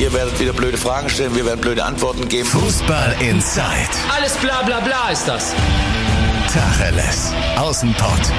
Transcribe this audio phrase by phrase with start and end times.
[0.00, 2.46] Ihr werdet wieder blöde Fragen stellen, wir werden blöde Antworten geben.
[2.46, 3.90] Fußball Inside.
[4.16, 5.54] Alles bla bla bla ist das.
[6.50, 7.34] Tacheles.
[7.58, 8.32] Außenpott.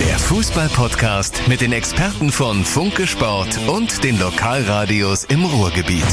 [0.00, 6.06] Der Fußball-Podcast mit den Experten von Funke Sport und den Lokalradios im Ruhrgebiet.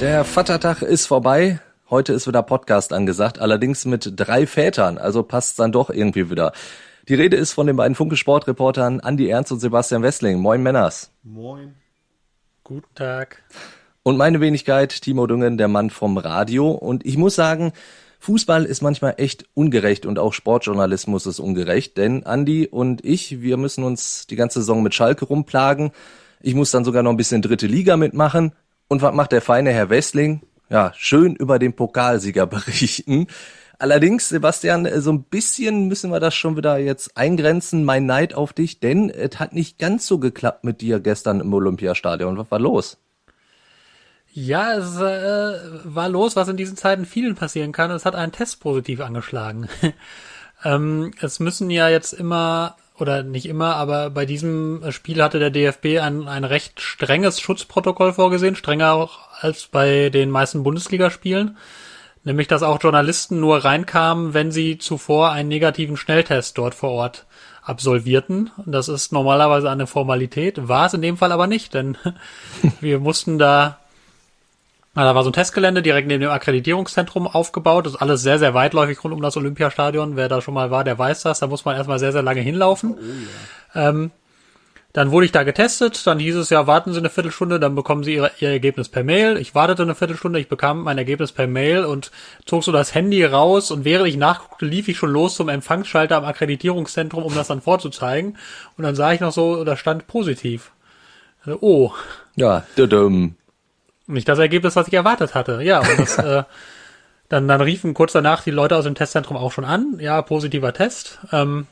[0.00, 1.58] Der Vatertag ist vorbei.
[1.90, 6.52] Heute ist wieder Podcast angesagt, allerdings mit drei Vätern, also passt dann doch irgendwie wieder.
[7.08, 10.38] Die Rede ist von den beiden Funke Sportreportern Andi Ernst und Sebastian Wessling.
[10.38, 11.10] Moin Männers.
[11.24, 11.74] Moin.
[12.68, 13.42] Guten Tag.
[14.02, 16.70] Und meine Wenigkeit, Timo Düngen, der Mann vom Radio.
[16.70, 17.72] Und ich muss sagen,
[18.20, 23.56] Fußball ist manchmal echt ungerecht und auch Sportjournalismus ist ungerecht, denn Andi und ich, wir
[23.56, 25.92] müssen uns die ganze Saison mit Schalke rumplagen.
[26.42, 28.52] Ich muss dann sogar noch ein bisschen dritte Liga mitmachen.
[28.86, 30.42] Und was macht der feine Herr Wessling?
[30.68, 33.28] Ja, schön über den Pokalsieger berichten.
[33.80, 38.52] Allerdings, Sebastian, so ein bisschen müssen wir das schon wieder jetzt eingrenzen, mein Neid auf
[38.52, 42.36] dich, denn es hat nicht ganz so geklappt mit dir gestern im Olympiastadion.
[42.38, 42.98] Was war los?
[44.32, 47.92] Ja, es äh, war los, was in diesen Zeiten vielen passieren kann.
[47.92, 49.68] Es hat einen Test positiv angeschlagen.
[50.64, 55.50] ähm, es müssen ja jetzt immer, oder nicht immer, aber bei diesem Spiel hatte der
[55.50, 61.56] DFB ein, ein recht strenges Schutzprotokoll vorgesehen, strenger auch als bei den meisten Bundesligaspielen.
[62.24, 67.26] Nämlich, dass auch Journalisten nur reinkamen, wenn sie zuvor einen negativen Schnelltest dort vor Ort
[67.62, 68.50] absolvierten.
[68.66, 71.96] Das ist normalerweise eine Formalität, war es in dem Fall aber nicht, denn
[72.80, 73.78] wir mussten da,
[74.94, 77.86] da war so ein Testgelände direkt neben dem Akkreditierungszentrum aufgebaut.
[77.86, 80.16] Das ist alles sehr, sehr weitläufig rund um das Olympiastadion.
[80.16, 81.40] Wer da schon mal war, der weiß das.
[81.40, 82.94] Da muss man erstmal sehr, sehr lange hinlaufen.
[82.98, 83.88] Oh, ja.
[83.90, 84.10] ähm,
[84.98, 88.02] dann wurde ich da getestet, dann hieß es ja, warten Sie eine Viertelstunde, dann bekommen
[88.02, 89.36] Sie Ihr, Ihr Ergebnis per Mail.
[89.36, 92.10] Ich wartete eine Viertelstunde, ich bekam mein Ergebnis per Mail und
[92.46, 96.16] zog so das Handy raus und während ich nachguckte, lief ich schon los zum Empfangsschalter
[96.16, 98.38] am Akkreditierungszentrum, um das dann vorzuzeigen.
[98.76, 100.72] Und dann sah ich noch so, da stand positiv.
[101.44, 101.92] Also, oh.
[102.34, 103.36] Ja, dumm.
[104.08, 105.62] Nicht das Ergebnis, was ich erwartet hatte.
[105.62, 106.42] Ja, und das, äh,
[107.28, 109.98] dann, dann riefen kurz danach die Leute aus dem Testzentrum auch schon an.
[110.00, 111.20] Ja, positiver Test.
[111.30, 111.68] Ähm,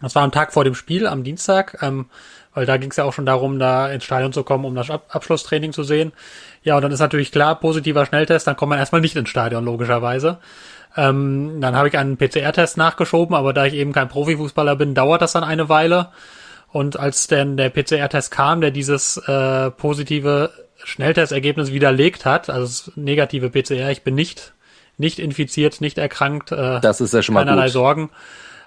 [0.00, 1.78] das war am Tag vor dem Spiel, am Dienstag.
[1.82, 2.10] Ähm,
[2.54, 4.90] weil da ging es ja auch schon darum, da ins Stadion zu kommen, um das
[4.90, 6.12] Ab Abschlusstraining zu sehen.
[6.62, 9.64] Ja, und dann ist natürlich klar, positiver Schnelltest, dann kommt man erstmal nicht ins Stadion,
[9.64, 10.38] logischerweise.
[10.96, 15.22] Ähm, dann habe ich einen PCR-Test nachgeschoben, aber da ich eben kein Profifußballer bin, dauert
[15.22, 16.08] das dann eine Weile.
[16.70, 20.50] Und als dann der PCR-Test kam, der dieses äh, positive
[20.84, 24.52] Schnelltestergebnis widerlegt hat, also das negative PCR, ich bin nicht
[24.98, 27.72] nicht infiziert, nicht erkrankt, äh, das ist ja schon mal keinerlei gut.
[27.72, 28.10] Sorgen.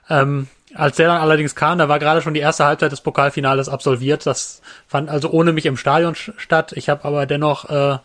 [0.09, 3.69] Ähm, als der dann allerdings kam, da war gerade schon die erste Halbzeit des Pokalfinales
[3.69, 4.25] absolviert.
[4.25, 6.73] Das fand also ohne mich im Stadion statt.
[6.75, 7.97] Ich habe aber dennoch äh,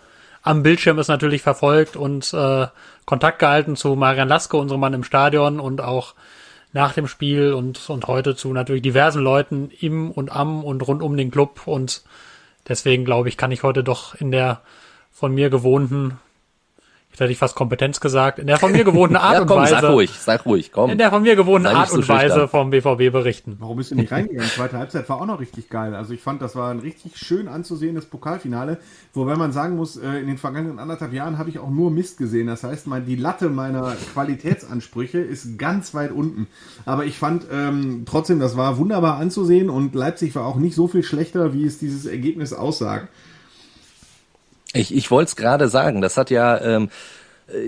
[0.43, 2.67] am Bildschirm es natürlich verfolgt und äh,
[3.05, 6.15] Kontakt gehalten zu Marian Laske, unserem Mann im Stadion und auch
[6.73, 11.03] nach dem Spiel und, und heute zu natürlich diversen Leuten im und am und rund
[11.03, 11.67] um den Club.
[11.67, 12.03] Und
[12.69, 14.61] deswegen glaube ich, kann ich heute doch in der
[15.11, 16.19] von mir gewohnten
[17.17, 19.63] Jetzt hätte ich fast Kompetenz gesagt, in der von mir gewohnten Art ja, komm, und
[19.63, 19.81] Weise.
[19.81, 20.91] Sag ruhig, sag ruhig, komm.
[20.91, 23.57] In der von mir gewohnten Art so und Weise vom BVB berichten.
[23.59, 24.51] Warum bist du nicht reingegangen?
[24.51, 25.95] Zweite Halbzeit war auch noch richtig geil.
[25.95, 28.77] Also ich fand, das war ein richtig schön anzusehendes Pokalfinale,
[29.15, 32.19] wobei man sagen muss, äh, in den vergangenen anderthalb Jahren habe ich auch nur Mist
[32.19, 32.49] gesehen.
[32.49, 36.49] Das heißt, die Latte meiner Qualitätsansprüche ist ganz weit unten.
[36.85, 40.87] Aber ich fand ähm, trotzdem, das war wunderbar anzusehen und Leipzig war auch nicht so
[40.87, 43.09] viel schlechter, wie es dieses Ergebnis aussagt.
[44.79, 46.91] Ich, ich wollte es gerade sagen, das hat ja ähm,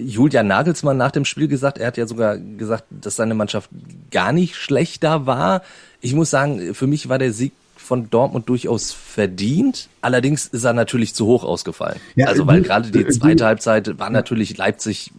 [0.04, 3.70] Julian Nagelsmann nach dem Spiel gesagt, er hat ja sogar gesagt, dass seine Mannschaft
[4.10, 5.62] gar nicht schlechter war.
[6.00, 9.88] Ich muss sagen, für mich war der Sieg von Dortmund durchaus verdient.
[10.00, 11.98] Allerdings ist er natürlich zu hoch ausgefallen.
[12.16, 15.12] Ja, also weil gerade die zweite Halbzeit war natürlich Leipzig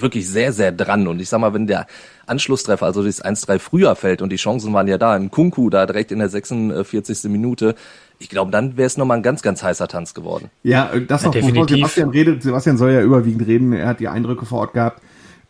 [0.00, 1.06] wirklich sehr, sehr dran.
[1.06, 1.86] Und ich sag mal, wenn der
[2.26, 5.86] Anschlusstreffer, also das 1-3 früher fällt und die Chancen waren ja da, im Kunku da
[5.86, 7.30] direkt in der 46.
[7.30, 7.74] Minute,
[8.18, 10.50] ich glaube, dann wäre es nochmal ein ganz, ganz heißer Tanz geworden.
[10.62, 14.08] Ja, das noch, ja, bevor Sebastian redet, Sebastian soll ja überwiegend reden, er hat die
[14.08, 15.00] Eindrücke vor Ort gehabt.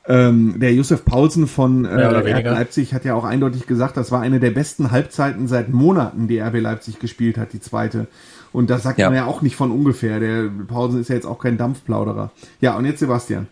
[0.07, 4.21] Ähm, der Josef Paulsen von äh, RB Leipzig hat ja auch eindeutig gesagt, das war
[4.21, 8.07] eine der besten Halbzeiten seit Monaten, die RB Leipzig gespielt hat, die zweite.
[8.53, 9.09] Und das sagt ja.
[9.09, 10.19] man ja auch nicht von ungefähr.
[10.19, 12.33] Der Paulsen ist ja jetzt auch kein Dampfplauderer.
[12.61, 13.47] Ja, und jetzt Sebastian.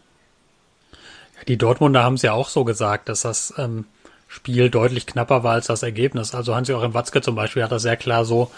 [1.47, 3.85] Die Dortmunder haben es ja auch so gesagt, dass das ähm,
[4.27, 6.35] Spiel deutlich knapper war als das Ergebnis.
[6.35, 8.51] Also Hans-Joachim Watzke zum Beispiel hat das sehr klar so,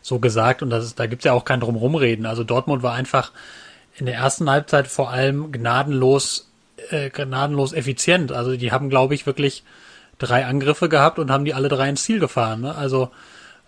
[0.00, 2.24] so gesagt und das ist, da gibt's ja auch kein Drumrumreden.
[2.24, 3.32] Also Dortmund war einfach
[3.96, 6.48] in der ersten Halbzeit vor allem gnadenlos,
[6.90, 8.32] äh, gnadenlos effizient.
[8.32, 9.64] Also die haben, glaube ich, wirklich
[10.18, 12.62] drei Angriffe gehabt und haben die alle drei ins Ziel gefahren.
[12.62, 12.74] Ne?
[12.74, 13.10] Also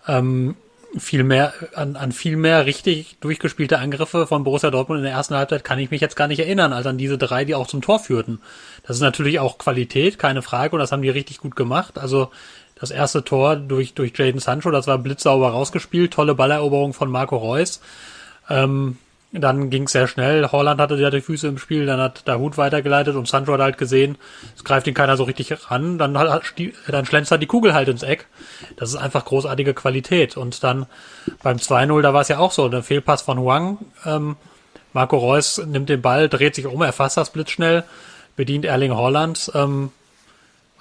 [0.06, 0.56] ähm,
[0.98, 5.34] viel mehr, an, an viel mehr richtig durchgespielte Angriffe von Borussia Dortmund in der ersten
[5.34, 7.82] Halbzeit kann ich mich jetzt gar nicht erinnern, als an diese drei, die auch zum
[7.82, 8.40] Tor führten.
[8.82, 11.98] Das ist natürlich auch Qualität, keine Frage, und das haben die richtig gut gemacht.
[11.98, 12.30] Also
[12.74, 17.36] das erste Tor durch, durch Jaden Sancho, das war blitzsauber rausgespielt, tolle Balleroberung von Marco
[17.36, 17.80] Reus.
[18.48, 18.96] Ähm,
[19.32, 20.50] dann ging es sehr schnell.
[20.50, 23.60] Holland hatte ja die Füße im Spiel, dann hat der Hut weitergeleitet und Sancho hat
[23.60, 24.18] halt gesehen,
[24.56, 25.98] es greift ihn keiner so richtig ran.
[25.98, 28.26] Dann, dann schlänzt die Kugel halt ins Eck.
[28.76, 30.36] Das ist einfach großartige Qualität.
[30.36, 30.86] Und dann
[31.42, 33.78] beim 2-0, da war es ja auch so, der Fehlpass von Huang.
[34.04, 34.36] Ähm,
[34.92, 37.84] Marco Reus nimmt den Ball, dreht sich um, erfasst das blitzschnell,
[38.34, 39.52] bedient Erling Holland.
[39.54, 39.92] Ähm,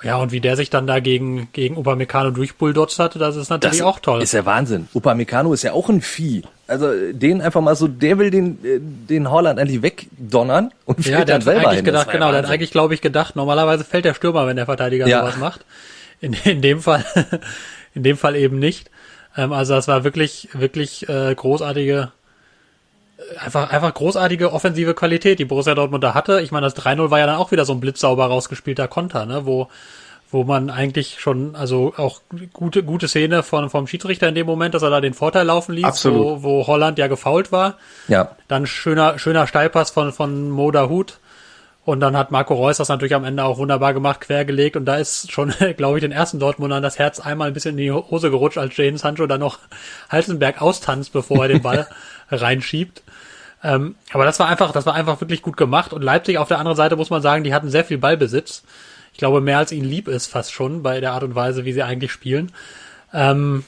[0.01, 3.79] ja, und wie der sich dann da gegen, gegen Upamecano durchbulldotzt hat, das ist natürlich
[3.79, 4.21] das auch toll.
[4.21, 4.87] Ist ja Wahnsinn.
[4.93, 6.43] Upamecano ist ja auch ein Vieh.
[6.67, 11.25] Also den einfach mal so, der will den, äh, den Holland endlich wegdonnern und ja,
[11.25, 14.47] der hat eigentlich gedacht, genau, der hat eigentlich, glaube ich, gedacht, normalerweise fällt der Stürmer,
[14.47, 15.21] wenn der Verteidiger ja.
[15.21, 15.65] sowas macht.
[16.21, 17.03] In, in dem Fall,
[17.95, 18.89] in dem Fall eben nicht.
[19.35, 22.11] Ähm, also das war wirklich, wirklich äh, großartige,
[23.37, 26.41] einfach, einfach großartige offensive Qualität, die Borussia Dortmund da hatte.
[26.41, 29.45] Ich meine, das 3-0 war ja dann auch wieder so ein blitzsauber rausgespielter Konter, ne,
[29.45, 29.67] wo,
[30.31, 32.21] wo man eigentlich schon, also auch
[32.53, 35.73] gute, gute Szene von, vom Schiedsrichter in dem Moment, dass er da den Vorteil laufen
[35.73, 36.43] ließ, Absolut.
[36.43, 37.77] wo, wo Holland ja gefault war.
[38.07, 38.35] Ja.
[38.47, 41.19] Dann schöner, schöner Steilpass von, von Moda Hut.
[41.85, 44.75] Und dann hat Marco Reus das natürlich am Ende auch wunderbar gemacht, quergelegt.
[44.75, 47.77] Und da ist schon, glaube ich, den ersten Dortmundern das Herz einmal ein bisschen in
[47.77, 49.59] die Hose gerutscht, als Jaden Sancho dann noch
[50.09, 51.87] Halsenberg austanzt, bevor er den Ball
[52.31, 53.01] reinschiebt.
[53.63, 55.93] Ähm, aber das war einfach, das war einfach wirklich gut gemacht.
[55.93, 58.63] Und Leipzig auf der anderen Seite muss man sagen, die hatten sehr viel Ballbesitz.
[59.11, 61.73] Ich glaube, mehr als ihnen lieb ist fast schon bei der Art und Weise, wie
[61.73, 62.51] sie eigentlich spielen.
[63.13, 63.63] Ähm,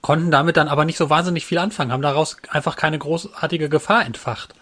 [0.00, 4.06] konnten damit dann aber nicht so wahnsinnig viel anfangen, haben daraus einfach keine großartige Gefahr
[4.06, 4.54] entfacht.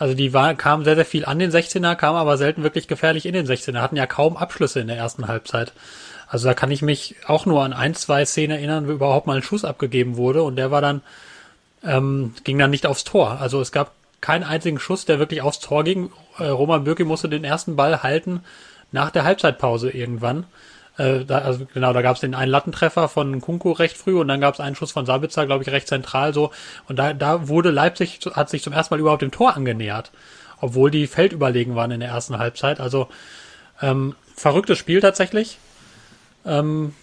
[0.00, 3.26] Also die war, kamen sehr, sehr viel an den 16er, kamen aber selten wirklich gefährlich
[3.26, 5.74] in den 16er, hatten ja kaum Abschlüsse in der ersten Halbzeit.
[6.26, 9.36] Also da kann ich mich auch nur an ein, zwei Szenen erinnern, wo überhaupt mal
[9.36, 11.02] ein Schuss abgegeben wurde und der war dann
[11.84, 13.42] ähm, ging dann nicht aufs Tor.
[13.42, 13.92] Also es gab
[14.22, 16.10] keinen einzigen Schuss, der wirklich aufs Tor ging.
[16.38, 18.40] Äh, Roman Bürki musste den ersten Ball halten
[18.92, 20.46] nach der Halbzeitpause irgendwann.
[21.00, 24.28] Äh, da, also genau, da gab es den einen Lattentreffer von Kunku recht früh und
[24.28, 26.50] dann gab es einen Schuss von Sabitzer, glaube ich, recht zentral so.
[26.88, 30.12] Und da, da wurde Leipzig, hat sich zum ersten Mal überhaupt dem Tor angenähert,
[30.60, 32.80] obwohl die feldüberlegen waren in der ersten Halbzeit.
[32.80, 33.08] Also
[33.80, 35.56] ähm, verrücktes Spiel tatsächlich.
[36.44, 36.94] Ähm,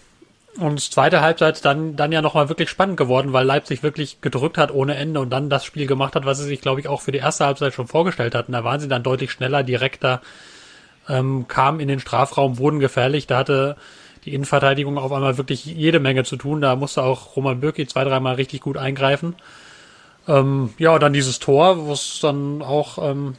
[0.59, 4.71] und zweite Halbzeit dann, dann ja nochmal wirklich spannend geworden, weil Leipzig wirklich gedrückt hat
[4.71, 7.11] ohne Ende und dann das Spiel gemacht hat, was sie sich, glaube ich, auch für
[7.11, 8.51] die erste Halbzeit schon vorgestellt hatten.
[8.51, 10.21] Da waren sie dann deutlich schneller, direkter,
[11.07, 13.27] ähm, kamen in den Strafraum, wurden gefährlich.
[13.27, 13.75] Da hatte
[14.25, 16.61] die Innenverteidigung auf einmal wirklich jede Menge zu tun.
[16.61, 19.35] Da musste auch Roman Bürki zwei, dreimal richtig gut eingreifen.
[20.27, 23.35] Ähm, ja, und dann dieses Tor, wo es dann auch ähm,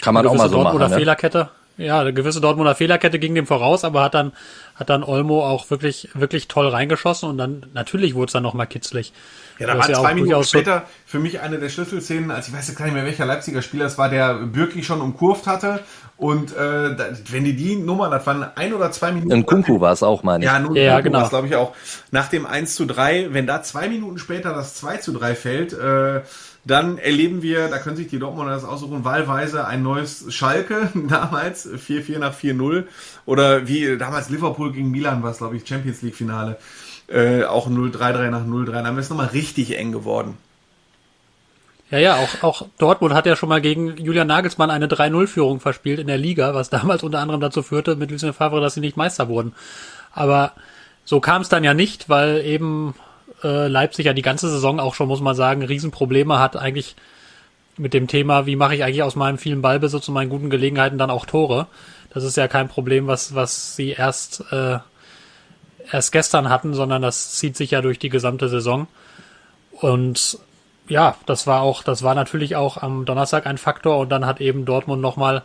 [0.00, 0.76] kann man auch mal so Dort machen.
[0.76, 0.96] Oder ne?
[0.96, 1.50] Fehlerkette
[1.80, 4.32] ja, eine gewisse Dortmunder Fehlerkette ging dem voraus, aber hat dann,
[4.74, 8.66] hat dann Olmo auch wirklich, wirklich toll reingeschossen und dann, natürlich wurde es dann nochmal
[8.66, 9.12] kitzlig.
[9.58, 12.68] Ja, da war ja zwei Minuten später für mich eine der Schlüsselszenen, als ich weiß
[12.68, 15.80] jetzt gar nicht mehr, welcher Leipziger Spieler es war, der Bürki schon umkurvt hatte.
[16.20, 16.98] Und äh,
[17.30, 19.32] wenn die die Nummer, das waren ein oder zwei Minuten.
[19.32, 20.50] In Kunku war es auch, meine ich.
[20.50, 21.26] Ja, nun ja, genau.
[21.30, 21.74] glaube ich auch.
[22.10, 25.72] Nach dem 1 zu 3, wenn da zwei Minuten später das 2 zu 3 fällt,
[25.72, 26.20] äh,
[26.66, 31.66] dann erleben wir, da können sich die Dortmunder das aussuchen, wahlweise ein neues Schalke, damals
[31.66, 32.84] 4-4 nach 4-0.
[33.24, 36.58] Oder wie damals Liverpool gegen Milan war es, glaube ich, Champions League Finale.
[37.08, 38.72] Äh, auch 0-3-3 nach 0-3.
[38.72, 40.36] Dann ist es nochmal richtig eng geworden.
[41.90, 45.98] Ja, ja, auch, auch Dortmund hat ja schon mal gegen Julian Nagelsmann eine 3-0-Führung verspielt
[45.98, 48.96] in der Liga, was damals unter anderem dazu führte, mit Lucien Favre, dass sie nicht
[48.96, 49.54] Meister wurden.
[50.12, 50.52] Aber
[51.04, 52.94] so kam es dann ja nicht, weil eben
[53.42, 56.94] äh, Leipzig ja die ganze Saison auch schon, muss man sagen, Riesenprobleme hat eigentlich
[57.76, 60.98] mit dem Thema, wie mache ich eigentlich aus meinem vielen Ballbesitz und meinen guten Gelegenheiten
[60.98, 61.66] dann auch Tore.
[62.12, 64.78] Das ist ja kein Problem, was, was sie erst, äh,
[65.90, 68.86] erst gestern hatten, sondern das zieht sich ja durch die gesamte Saison.
[69.72, 70.38] Und
[70.90, 74.40] ja, das war auch, das war natürlich auch am Donnerstag ein Faktor und dann hat
[74.40, 75.42] eben Dortmund nochmal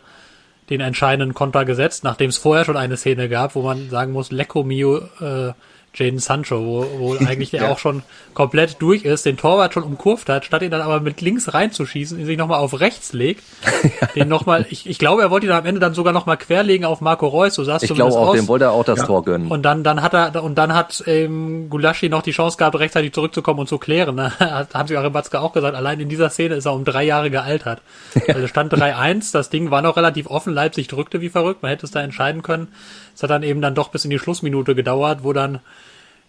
[0.68, 4.32] den entscheidenden Konter gesetzt, nachdem es vorher schon eine Szene gab, wo man sagen muss,
[4.32, 5.52] Lecco Mio, äh,
[5.96, 7.72] Jaden Sancho, wo, wo eigentlich der ja.
[7.72, 8.02] auch schon
[8.34, 12.18] komplett durch ist, den Torwart schon umkurvt hat, statt ihn dann aber mit links reinzuschießen,
[12.18, 13.42] ihn sich nochmal auf rechts legt,
[14.14, 17.00] den nochmal, ich, ich glaube, er wollte ihn am Ende dann sogar nochmal querlegen auf
[17.00, 18.36] Marco Reus, so sah es Ich glaube auch, aus.
[18.36, 19.06] dem wollte er auch das ja.
[19.06, 19.48] Tor gönnen.
[19.48, 23.12] Und dann, dann hat er, und dann hat ähm, Gulaschi noch die Chance gehabt, rechtzeitig
[23.12, 24.14] zurückzukommen und zu klären.
[24.14, 24.32] Ne?
[24.38, 27.80] Haben sie Rebatzka auch gesagt, allein in dieser Szene ist er um drei Jahre gealtert.
[28.26, 28.34] Ja.
[28.34, 31.86] Also stand 3-1, das Ding war noch relativ offen, Leipzig drückte wie verrückt, man hätte
[31.86, 32.68] es da entscheiden können.
[33.16, 35.60] Es hat dann eben dann doch bis in die Schlussminute gedauert, wo dann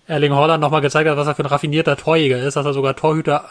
[0.07, 2.95] Erling Holland nochmal gezeigt hat, was er für ein raffinierter Torjäger ist, dass er sogar
[2.95, 3.49] Torhüter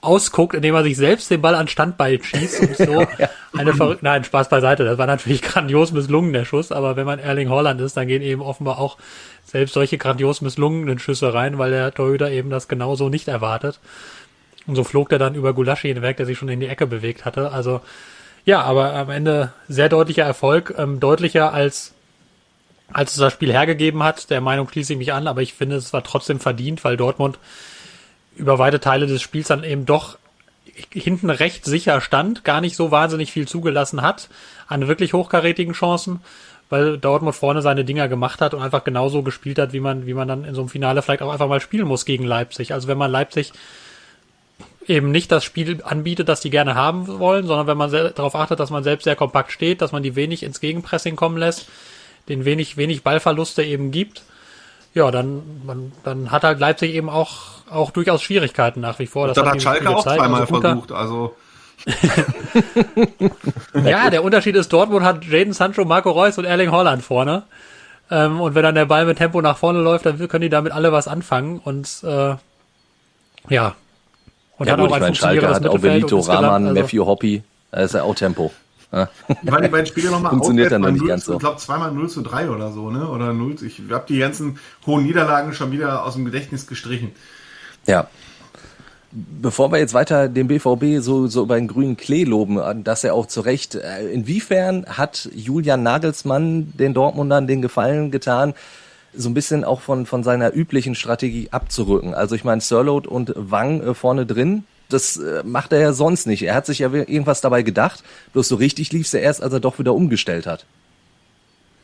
[0.00, 3.06] ausguckt, indem er sich selbst den Ball an Standbein schießt und so.
[3.58, 4.84] Eine verrückte, nein, Spaß beiseite.
[4.84, 8.22] Das war natürlich grandios misslungen, der Schuss, aber wenn man Erling Holland ist, dann gehen
[8.22, 8.96] eben offenbar auch
[9.44, 13.78] selbst solche grandios misslungenen Schüsse rein, weil der Torhüter eben das genauso nicht erwartet.
[14.66, 17.26] Und so flog der dann über Gulaschi hinweg, der sich schon in die Ecke bewegt
[17.26, 17.52] hatte.
[17.52, 17.82] Also,
[18.46, 21.92] ja, aber am Ende sehr deutlicher Erfolg, ähm, deutlicher als
[22.92, 24.30] als es das Spiel hergegeben hat.
[24.30, 27.38] Der Meinung schließe ich mich an, aber ich finde, es war trotzdem verdient, weil Dortmund
[28.36, 30.18] über weite Teile des Spiels dann eben doch
[30.92, 34.28] hinten recht sicher stand, gar nicht so wahnsinnig viel zugelassen hat
[34.70, 36.20] an wirklich hochkarätigen Chancen,
[36.70, 40.14] weil Dortmund vorne seine Dinger gemacht hat und einfach genauso gespielt hat, wie man, wie
[40.14, 42.72] man dann in so einem Finale vielleicht auch einfach mal spielen muss gegen Leipzig.
[42.72, 43.52] Also wenn man Leipzig
[44.86, 48.60] eben nicht das Spiel anbietet, das die gerne haben wollen, sondern wenn man darauf achtet,
[48.60, 51.68] dass man selbst sehr kompakt steht, dass man die wenig ins Gegenpressing kommen lässt,
[52.30, 54.22] den wenig, wenig Ballverluste eben gibt,
[54.94, 57.38] ja, dann, man, dann hat halt Leipzig eben auch,
[57.70, 59.28] auch durchaus Schwierigkeiten nach wie vor.
[59.28, 61.36] Das, das hat, hat Schalke auch zweimal also versucht, also.
[63.84, 67.44] ja, der Unterschied ist, Dortmund hat Jaden Sancho, Marco Reus und Erling Holland vorne.
[68.10, 70.72] Ähm, und wenn dann der Ball mit Tempo nach vorne läuft, dann können die damit
[70.72, 71.58] alle was anfangen.
[71.58, 72.34] Und äh,
[73.48, 73.74] ja,
[74.58, 77.06] und ja, hat gut, auch ein ich mein, Schalke hat auch Benito, Rahman, also Matthew
[77.06, 77.42] Hoppy.
[77.70, 78.50] Das ist ja auch Tempo.
[79.28, 81.34] Ich meine, die beiden Spiele nochmal Funktioniert dann noch nicht ganz so.
[81.34, 83.08] Ich glaube, zweimal 0 zu 3 oder so, ne?
[83.08, 87.12] Oder 0 zu, Ich habe die ganzen hohen Niederlagen schon wieder aus dem Gedächtnis gestrichen.
[87.86, 88.08] Ja.
[89.12, 93.14] Bevor wir jetzt weiter den BVB so, so über den grünen Klee loben, dass er
[93.14, 98.54] auch zu Recht, äh, inwiefern hat Julian Nagelsmann den Dortmundern den Gefallen getan,
[99.12, 102.14] so ein bisschen auch von, von seiner üblichen Strategie abzurücken.
[102.14, 106.26] Also ich meine, Sirload und Wang äh, vorne drin, das äh, macht er ja sonst
[106.26, 106.42] nicht.
[106.42, 109.52] Er hat sich ja irgendwas dabei gedacht, bloß so richtig lief es ja erst, als
[109.52, 110.64] er doch wieder umgestellt hat.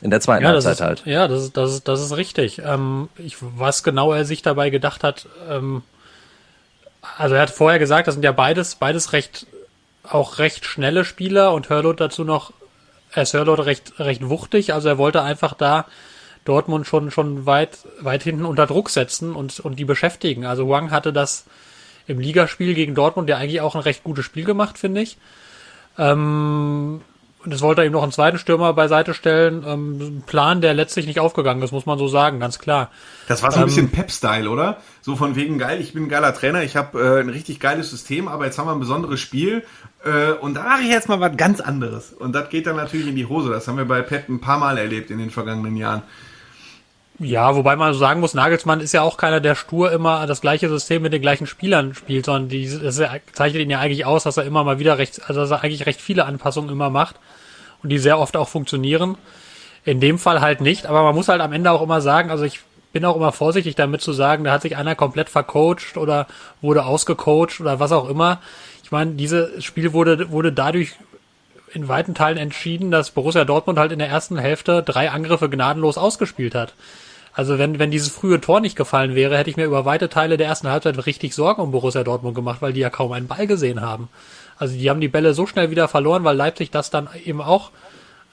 [0.01, 1.05] In der zweiten ja, Halbzeit ist, halt.
[1.05, 2.61] Ja, das ist, das ist, das ist richtig.
[2.63, 5.81] Ähm, ich, was genau er sich dabei gedacht hat, ähm,
[7.17, 9.47] also er hat vorher gesagt, das sind ja beides, beides recht,
[10.03, 12.53] auch recht schnelle Spieler und Hurlot dazu noch,
[13.11, 15.85] er ist Hurlot recht, recht wuchtig, also er wollte einfach da
[16.45, 20.45] Dortmund schon, schon weit, weit hinten unter Druck setzen und, und die beschäftigen.
[20.45, 21.45] Also Wang hatte das
[22.07, 25.17] im Ligaspiel gegen Dortmund ja eigentlich auch ein recht gutes Spiel gemacht, finde ich.
[25.97, 27.01] Ähm,
[27.43, 29.63] und es wollte er ihm noch einen zweiten Stürmer beiseite stellen.
[29.65, 32.91] Ähm, ein Plan, der letztlich nicht aufgegangen ist, muss man so sagen, ganz klar.
[33.27, 34.81] Das war so ein ähm, bisschen Pep-Style, oder?
[35.01, 37.89] So von wegen geil, ich bin ein geiler Trainer, ich habe äh, ein richtig geiles
[37.89, 39.63] System, aber jetzt haben wir ein besonderes Spiel
[40.03, 42.11] äh, und da mache ich jetzt mal was ganz anderes.
[42.11, 43.49] Und das geht dann natürlich in die Hose.
[43.49, 46.01] Das haben wir bei Pep ein paar Mal erlebt in den vergangenen Jahren.
[47.19, 50.39] Ja, wobei man so sagen muss, Nagelsmann ist ja auch keiner, der stur immer das
[50.39, 53.01] gleiche System mit den gleichen Spielern spielt, sondern die, das
[53.33, 55.87] zeichnet ihn ja eigentlich aus, dass er immer mal wieder recht, also dass er eigentlich
[55.87, 57.15] recht viele Anpassungen immer macht
[57.81, 59.17] und die sehr oft auch funktionieren.
[59.83, 62.43] In dem Fall halt nicht, aber man muss halt am Ende auch immer sagen, also
[62.43, 62.59] ich
[62.93, 66.27] bin auch immer vorsichtig damit zu sagen, da hat sich einer komplett vercoacht oder
[66.61, 68.41] wurde ausgecoacht oder was auch immer.
[68.83, 70.93] Ich meine, dieses Spiel wurde, wurde dadurch
[71.73, 75.97] in weiten Teilen entschieden, dass Borussia Dortmund halt in der ersten Hälfte drei Angriffe gnadenlos
[75.97, 76.73] ausgespielt hat.
[77.37, 80.37] Also wenn, wenn dieses frühe Tor nicht gefallen wäre, hätte ich mir über weite Teile
[80.37, 83.45] der ersten Halbzeit richtig Sorgen um Borussia Dortmund gemacht, weil die ja kaum einen Ball
[83.45, 84.09] gesehen haben.
[84.57, 87.69] Also die haben die Bälle so schnell wieder verloren, weil Leipzig das dann eben auch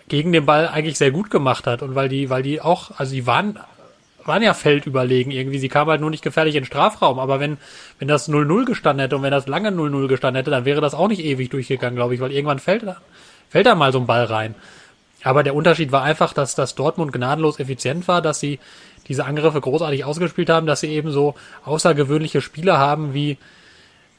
[0.09, 3.13] gegen den Ball eigentlich sehr gut gemacht hat und weil die, weil die auch, also
[3.13, 3.59] die waren,
[4.25, 5.59] waren ja feldüberlegen irgendwie.
[5.59, 7.19] Sie kamen halt nur nicht gefährlich in den Strafraum.
[7.19, 7.59] Aber wenn,
[7.99, 10.95] wenn das 0-0 gestanden hätte und wenn das lange 0-0 gestanden hätte, dann wäre das
[10.95, 12.87] auch nicht ewig durchgegangen, glaube ich, weil irgendwann fällt,
[13.51, 14.55] fällt da mal so ein Ball rein.
[15.25, 18.61] Aber der Unterschied war einfach, dass das Dortmund gnadenlos effizient war, dass sie
[19.09, 21.35] diese Angriffe großartig ausgespielt haben, dass sie eben so
[21.65, 23.39] außergewöhnliche Spieler haben wie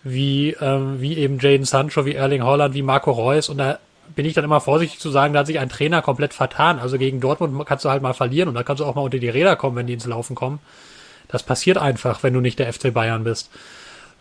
[0.03, 3.79] wie ähm, wie eben Jaden Sancho, wie Erling Holland, wie Marco Reus und da
[4.13, 6.79] bin ich dann immer vorsichtig zu sagen, da hat sich ein Trainer komplett vertan.
[6.79, 9.17] Also gegen Dortmund kannst du halt mal verlieren und da kannst du auch mal unter
[9.17, 10.59] die Räder kommen, wenn die ins Laufen kommen.
[11.27, 13.49] Das passiert einfach, wenn du nicht der FC Bayern bist.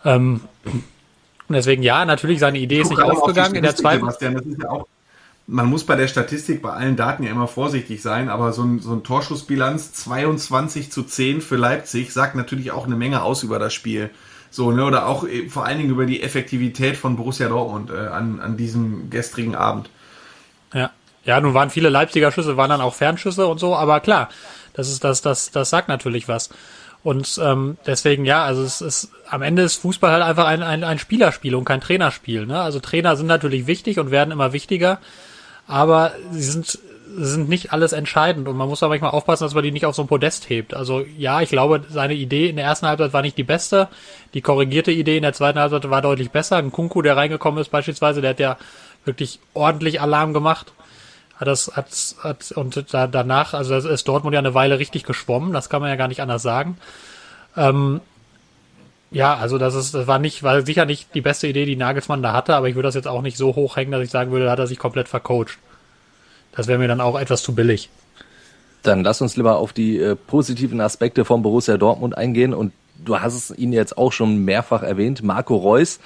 [0.04, 4.00] Ähm, und deswegen ja, natürlich seine Idee ist nicht aufgegangen auf in der zweiten.
[4.00, 4.87] Sebastian, das ist ja auch
[5.47, 8.81] man muss bei der Statistik bei allen Daten ja immer vorsichtig sein, aber so ein,
[8.81, 13.59] so ein Torschussbilanz 22 zu 10 für Leipzig sagt natürlich auch eine Menge aus über
[13.59, 14.11] das Spiel.
[14.51, 18.07] So, ne, oder auch äh, vor allen Dingen über die Effektivität von Borussia Dortmund äh,
[18.07, 19.91] an, an diesem gestrigen Abend.
[20.73, 20.91] Ja.
[21.25, 24.29] Ja, nun waren viele Leipziger Schüsse, waren dann auch Fernschüsse und so, aber klar,
[24.75, 26.51] das ist das, das, das sagt natürlich was.
[27.03, 30.85] Und ähm, deswegen, ja, also es ist am Ende ist Fußball halt einfach ein, ein,
[30.85, 32.47] ein Spielerspiel und kein Trainerspiel.
[32.47, 32.61] Ne?
[32.61, 34.99] Also Trainer sind natürlich wichtig und werden immer wichtiger
[35.66, 36.78] aber sie sind
[37.16, 39.94] sind nicht alles entscheidend und man muss da manchmal aufpassen, dass man die nicht auf
[39.94, 40.75] so ein Podest hebt.
[40.75, 43.88] Also ja, ich glaube, seine Idee in der ersten Halbzeit war nicht die beste.
[44.35, 46.56] Die korrigierte Idee in der zweiten Halbzeit war deutlich besser.
[46.56, 48.56] Ein Kunku, der reingekommen ist beispielsweise, der hat ja
[49.04, 50.73] wirklich ordentlich Alarm gemacht.
[51.37, 51.88] Hat das, hat,
[52.23, 55.90] hat, und da, danach, also ist Dortmund ja eine Weile richtig geschwommen, das kann man
[55.90, 56.78] ja gar nicht anders sagen.
[57.56, 58.00] Ähm,
[59.14, 62.23] ja, also das ist, das war nicht, war sicher nicht die beste Idee, die Nagelsmann
[62.23, 64.47] da hatte, aber ich würde das jetzt auch nicht so hochhängen, dass ich sagen würde,
[64.47, 65.59] da hat er sich komplett vercoacht.
[66.52, 67.90] Das wäre mir dann auch etwas zu billig.
[68.83, 72.73] Dann lass uns lieber auf die äh, positiven Aspekte von Borussia Dortmund eingehen und
[73.04, 75.23] du hast es ihn jetzt auch schon mehrfach erwähnt.
[75.23, 76.00] Marco Reus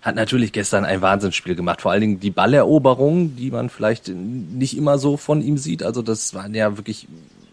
[0.00, 1.82] hat natürlich gestern ein Wahnsinnsspiel gemacht.
[1.82, 5.82] Vor allen Dingen die Balleroberung, die man vielleicht nicht immer so von ihm sieht.
[5.82, 7.06] Also das waren ja wirklich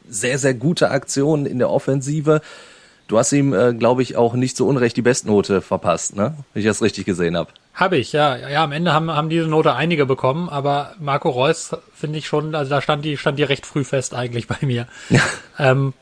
[0.07, 2.41] sehr, sehr gute Aktionen in der Offensive.
[3.13, 6.35] Du hast ihm, äh, glaube ich, auch nicht so unrecht die Bestnote verpasst, ne?
[6.51, 7.51] Wenn ich das richtig gesehen habe.
[7.75, 8.35] Habe ich, ja.
[8.37, 12.55] Ja, am Ende haben, haben diese Note einige bekommen, aber Marco Reus finde ich schon,
[12.55, 14.87] also da stand die, stand die recht früh fest eigentlich bei mir.
[15.11, 15.21] Ja.
[15.59, 15.93] Ähm,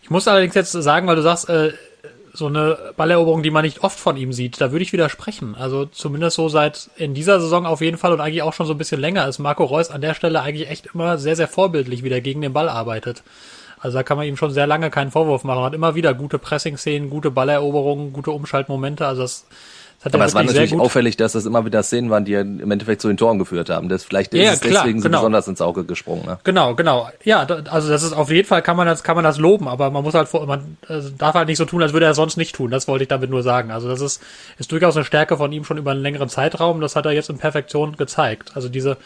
[0.00, 1.74] ich muss allerdings jetzt sagen, weil du sagst, äh,
[2.32, 5.56] so eine Balleroberung, die man nicht oft von ihm sieht, da würde ich widersprechen.
[5.56, 8.72] Also zumindest so seit in dieser Saison auf jeden Fall und eigentlich auch schon so
[8.72, 12.02] ein bisschen länger ist Marco Reus an der Stelle eigentlich echt immer sehr, sehr vorbildlich,
[12.02, 13.22] wie der gegen den Ball arbeitet.
[13.80, 15.62] Also da kann man ihm schon sehr lange keinen Vorwurf machen.
[15.62, 19.06] Hat immer wieder gute Pressing-Szenen, gute Balleroberungen, gute Umschaltmomente.
[19.06, 19.46] Also das
[20.04, 23.00] aber es war natürlich auffällig, dass das immer wieder Szenen waren, die ja im Endeffekt
[23.00, 23.88] zu den Toren geführt haben.
[23.88, 25.18] Das vielleicht ist ja, es klar, deswegen genau.
[25.18, 26.26] so besonders ins Auge gesprungen.
[26.26, 26.38] Ne?
[26.44, 27.08] Genau, genau.
[27.24, 29.90] Ja, also das ist auf jeden Fall kann man das kann man das loben, aber
[29.90, 32.54] man muss halt man also darf halt nicht so tun, als würde er sonst nicht
[32.54, 32.70] tun.
[32.70, 33.70] Das wollte ich damit nur sagen.
[33.70, 34.22] Also das ist
[34.58, 36.80] ist durchaus eine Stärke von ihm schon über einen längeren Zeitraum.
[36.80, 38.52] Das hat er jetzt in Perfektion gezeigt.
[38.54, 38.98] Also diese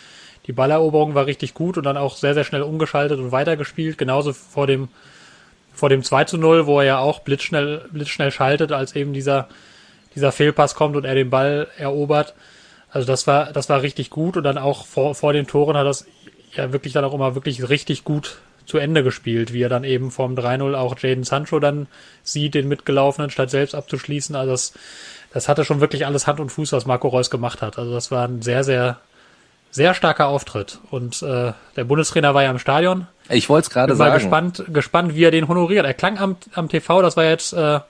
[0.46, 3.98] die Balleroberung war richtig gut und dann auch sehr sehr schnell umgeschaltet und weitergespielt.
[3.98, 4.88] Genauso vor dem
[5.72, 9.48] vor dem 2 zu 0, wo er ja auch blitzschnell blitzschnell schaltet, als eben dieser
[10.14, 12.34] dieser Fehlpass kommt und er den Ball erobert.
[12.90, 15.86] Also das war, das war richtig gut und dann auch vor, vor den Toren hat
[15.86, 16.06] das
[16.54, 20.10] ja wirklich dann auch immer wirklich richtig gut zu Ende gespielt, wie er dann eben
[20.10, 21.86] vom 3-0 auch Jaden Sancho dann
[22.22, 24.36] sieht, den mitgelaufenen, statt selbst abzuschließen.
[24.36, 24.72] Also das,
[25.32, 27.78] das hatte schon wirklich alles Hand und Fuß, was Marco Reus gemacht hat.
[27.78, 29.00] Also das war ein sehr, sehr,
[29.70, 30.78] sehr starker Auftritt.
[30.90, 33.06] Und äh, der Bundestrainer war ja im Stadion.
[33.28, 34.10] Ich wollte es gerade sagen.
[34.10, 35.86] Bin mal gespannt, gespannt, wie er den honoriert.
[35.86, 37.80] Er klang am, am TV, das war jetzt äh,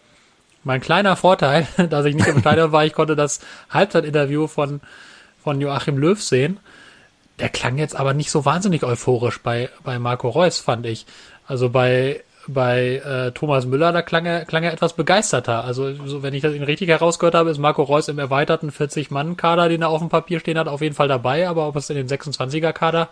[0.65, 4.81] mein kleiner Vorteil, dass ich nicht im Stadion war, ich konnte das Halbzeitinterview von,
[5.43, 6.61] von Joachim Löw sehen.
[7.39, 11.07] Der klang jetzt aber nicht so wahnsinnig euphorisch bei, bei Marco Reus, fand ich.
[11.47, 15.64] Also bei, bei äh, Thomas Müller, da klang er, klang er etwas begeisterter.
[15.64, 19.69] Also so, wenn ich das ihn richtig herausgehört habe, ist Marco Reus im erweiterten 40-Mann-Kader,
[19.69, 21.49] den er auf dem Papier stehen hat, auf jeden Fall dabei.
[21.49, 23.09] Aber ob es in den 26er-Kader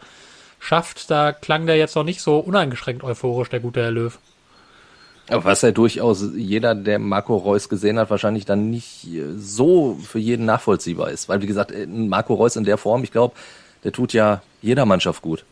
[0.60, 4.18] schafft, da klang der jetzt noch nicht so uneingeschränkt euphorisch, der gute Herr Löw.
[5.28, 10.18] Aber was ja durchaus jeder, der Marco Reus gesehen hat, wahrscheinlich dann nicht so für
[10.18, 11.28] jeden nachvollziehbar ist.
[11.28, 13.34] Weil, wie gesagt, Marco Reus in der Form, ich glaube,
[13.84, 15.44] der tut ja jeder Mannschaft gut.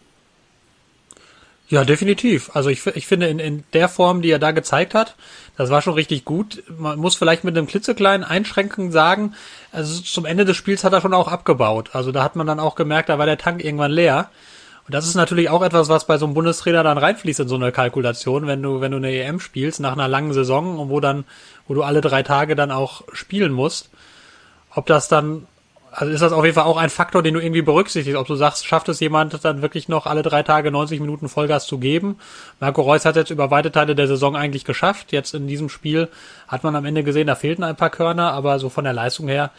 [1.68, 2.50] Ja, definitiv.
[2.54, 5.16] Also ich, ich finde in, in der Form, die er da gezeigt hat,
[5.56, 6.62] das war schon richtig gut.
[6.78, 9.34] Man muss vielleicht mit einem klitzekleinen Einschränken sagen,
[9.72, 11.90] also zum Ende des Spiels hat er schon auch abgebaut.
[11.92, 14.30] Also da hat man dann auch gemerkt, da war der Tank irgendwann leer.
[14.86, 17.56] Und das ist natürlich auch etwas, was bei so einem Bundestrainer dann reinfließt in so
[17.56, 21.00] eine Kalkulation, wenn du, wenn du eine EM spielst nach einer langen Saison und wo
[21.00, 21.24] dann,
[21.66, 23.90] wo du alle drei Tage dann auch spielen musst.
[24.72, 25.48] Ob das dann,
[25.98, 28.34] also ist das auf jeden Fall auch ein Faktor, den du irgendwie berücksichtigst, ob du
[28.34, 32.18] sagst, schafft es jemand dann wirklich noch alle drei Tage 90 Minuten Vollgas zu geben.
[32.60, 35.10] Marco Reus hat jetzt über weite Teile der Saison eigentlich geschafft.
[35.12, 36.08] Jetzt in diesem Spiel
[36.48, 39.28] hat man am Ende gesehen, da fehlten ein paar Körner, aber so von der Leistung
[39.28, 39.52] her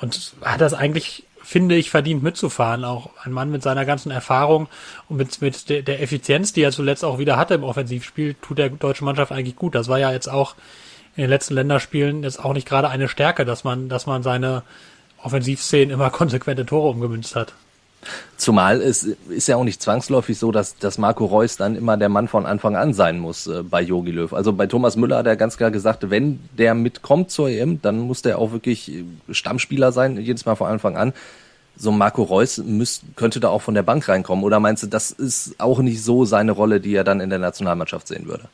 [0.00, 2.84] und hat das eigentlich finde ich, verdient mitzufahren.
[2.84, 4.66] Auch ein Mann mit seiner ganzen Erfahrung
[5.08, 8.70] und mit, mit der, Effizienz, die er zuletzt auch wieder hatte im Offensivspiel, tut der
[8.70, 9.76] deutschen Mannschaft eigentlich gut.
[9.76, 10.56] Das war ja jetzt auch
[11.14, 14.64] in den letzten Länderspielen jetzt auch nicht gerade eine Stärke, dass man, dass man seine
[15.26, 17.52] Offensivszenen immer konsequente Tore umgemünzt hat.
[18.36, 22.08] Zumal es ist ja auch nicht zwangsläufig so, dass, dass Marco Reus dann immer der
[22.08, 24.32] Mann von Anfang an sein muss äh, bei Jogi Löw.
[24.32, 27.98] Also bei Thomas Müller hat er ganz klar gesagt, wenn der mitkommt zur EM, dann
[27.98, 31.12] muss der auch wirklich Stammspieler sein, jedes Mal von Anfang an.
[31.76, 34.44] So Marco Reus müsst, könnte da auch von der Bank reinkommen.
[34.44, 37.38] Oder meinst du, das ist auch nicht so seine Rolle, die er dann in der
[37.38, 38.48] Nationalmannschaft sehen würde?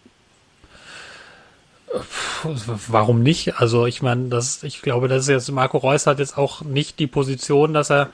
[2.89, 3.57] Warum nicht?
[3.57, 6.99] Also ich meine, das, ich glaube, das ist jetzt Marco Reus hat jetzt auch nicht
[6.99, 8.11] die Position, dass er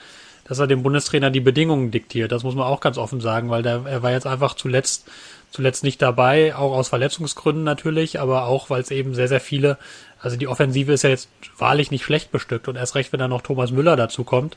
[0.48, 2.32] dass er dem Bundestrainer die Bedingungen diktiert.
[2.32, 5.06] Das muss man auch ganz offen sagen, weil der, er war jetzt einfach zuletzt,
[5.50, 9.76] zuletzt nicht dabei, auch aus Verletzungsgründen natürlich, aber auch, weil es eben sehr, sehr viele,
[10.20, 13.30] also die Offensive ist ja jetzt wahrlich nicht schlecht bestückt und erst recht, wenn dann
[13.30, 14.56] noch Thomas Müller dazu kommt,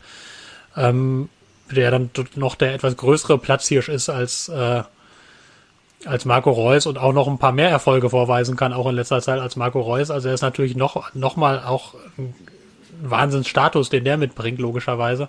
[0.77, 1.27] ähm,
[1.69, 4.83] der dann noch der etwas größere Platzhirsch ist als, äh,
[6.05, 9.21] als Marco Reus und auch noch ein paar mehr Erfolge vorweisen kann, auch in letzter
[9.21, 10.11] Zeit als Marco Reus.
[10.11, 12.33] Also er ist natürlich noch, noch mal auch ein
[13.01, 15.27] Wahnsinnsstatus, den der mitbringt, logischerweise.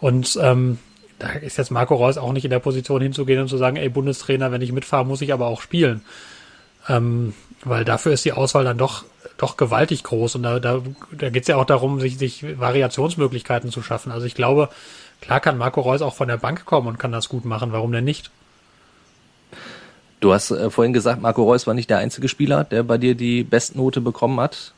[0.00, 0.78] Und ähm,
[1.18, 3.88] da ist jetzt Marco Reus auch nicht in der Position hinzugehen und zu sagen, ey
[3.88, 6.02] Bundestrainer, wenn ich mitfahre, muss ich aber auch spielen.
[6.88, 7.34] Ähm,
[7.64, 9.04] weil dafür ist die Auswahl dann doch
[9.36, 10.80] doch gewaltig groß und da, da,
[11.12, 14.10] da geht es ja auch darum, sich, sich Variationsmöglichkeiten zu schaffen.
[14.10, 14.70] Also ich glaube,
[15.20, 17.72] klar kann Marco Reus auch von der Bank kommen und kann das gut machen.
[17.72, 18.30] Warum denn nicht?
[20.26, 23.14] Du hast äh, vorhin gesagt, Marco Reus war nicht der einzige Spieler, der bei dir
[23.14, 24.72] die Bestnote bekommen hat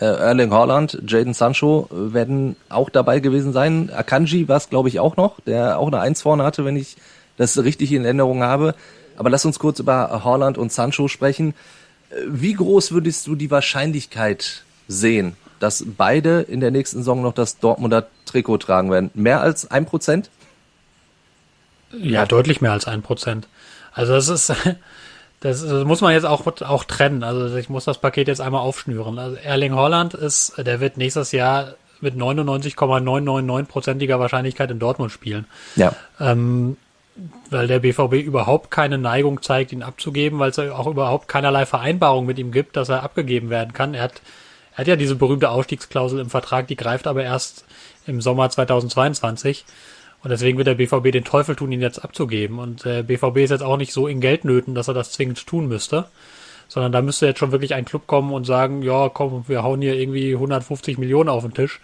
[0.00, 3.90] äh, Erling Haaland, Jaden Sancho werden auch dabei gewesen sein.
[3.94, 6.96] Akanji war es, glaube ich, auch noch, der auch eine Eins vorne hatte, wenn ich
[7.36, 8.74] das richtig in Erinnerung habe.
[9.18, 11.54] Aber lass uns kurz über Haaland und Sancho sprechen.
[12.08, 17.34] Äh, wie groß würdest du die Wahrscheinlichkeit sehen, dass beide in der nächsten Saison noch
[17.34, 19.10] das Dortmunder Trikot tragen werden?
[19.12, 20.30] Mehr als ein Prozent?
[22.00, 23.48] Ja, deutlich mehr als ein Prozent.
[23.92, 24.48] Also das ist,
[25.40, 27.22] das, das muss man jetzt auch, auch trennen.
[27.22, 29.18] Also ich muss das Paket jetzt einmal aufschnüren.
[29.18, 35.46] Also Erling Holland ist, der wird nächstes Jahr mit 99,999%iger Wahrscheinlichkeit in Dortmund spielen.
[35.76, 35.94] Ja.
[36.20, 36.76] Ähm,
[37.50, 42.26] weil der BVB überhaupt keine Neigung zeigt, ihn abzugeben, weil es auch überhaupt keinerlei Vereinbarung
[42.26, 43.94] mit ihm gibt, dass er abgegeben werden kann.
[43.94, 44.20] Er hat,
[44.72, 47.64] er hat ja diese berühmte Ausstiegsklausel im Vertrag, die greift aber erst
[48.06, 49.64] im Sommer 2022.
[50.24, 52.58] Und deswegen wird der BVB den Teufel tun, ihn jetzt abzugeben.
[52.58, 55.68] Und der BVB ist jetzt auch nicht so in Geldnöten, dass er das zwingend tun
[55.68, 56.06] müsste.
[56.66, 59.82] Sondern da müsste jetzt schon wirklich ein Club kommen und sagen, ja, komm, wir hauen
[59.82, 61.78] hier irgendwie 150 Millionen auf den Tisch.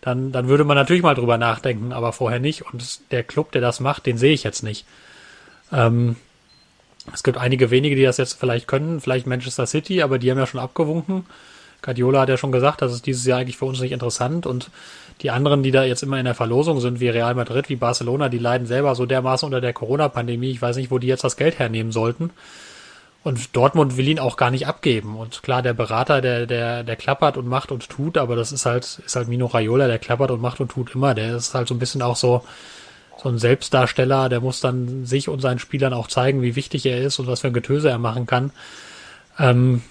[0.00, 2.62] Dann, dann würde man natürlich mal drüber nachdenken, aber vorher nicht.
[2.62, 4.86] Und der Club, der das macht, den sehe ich jetzt nicht.
[5.72, 6.16] Ähm,
[7.12, 10.38] es gibt einige wenige, die das jetzt vielleicht können, vielleicht Manchester City, aber die haben
[10.38, 11.26] ja schon abgewunken.
[11.80, 14.70] Guardiola hat ja schon gesagt, das ist dieses Jahr eigentlich für uns nicht interessant und
[15.20, 18.28] die anderen, die da jetzt immer in der Verlosung sind, wie Real Madrid, wie Barcelona,
[18.28, 20.50] die leiden selber so dermaßen unter der Corona-Pandemie.
[20.50, 22.30] Ich weiß nicht, wo die jetzt das Geld hernehmen sollten.
[23.22, 25.16] Und Dortmund will ihn auch gar nicht abgeben.
[25.16, 28.66] Und klar, der Berater, der, der, der klappert und macht und tut, aber das ist
[28.66, 31.14] halt, ist halt Mino Raiola, der klappert und macht und tut immer.
[31.14, 32.44] Der ist halt so ein bisschen auch so,
[33.22, 37.00] so ein Selbstdarsteller, der muss dann sich und seinen Spielern auch zeigen, wie wichtig er
[37.00, 38.50] ist und was für ein Getöse er machen kann.
[39.38, 39.82] Ähm,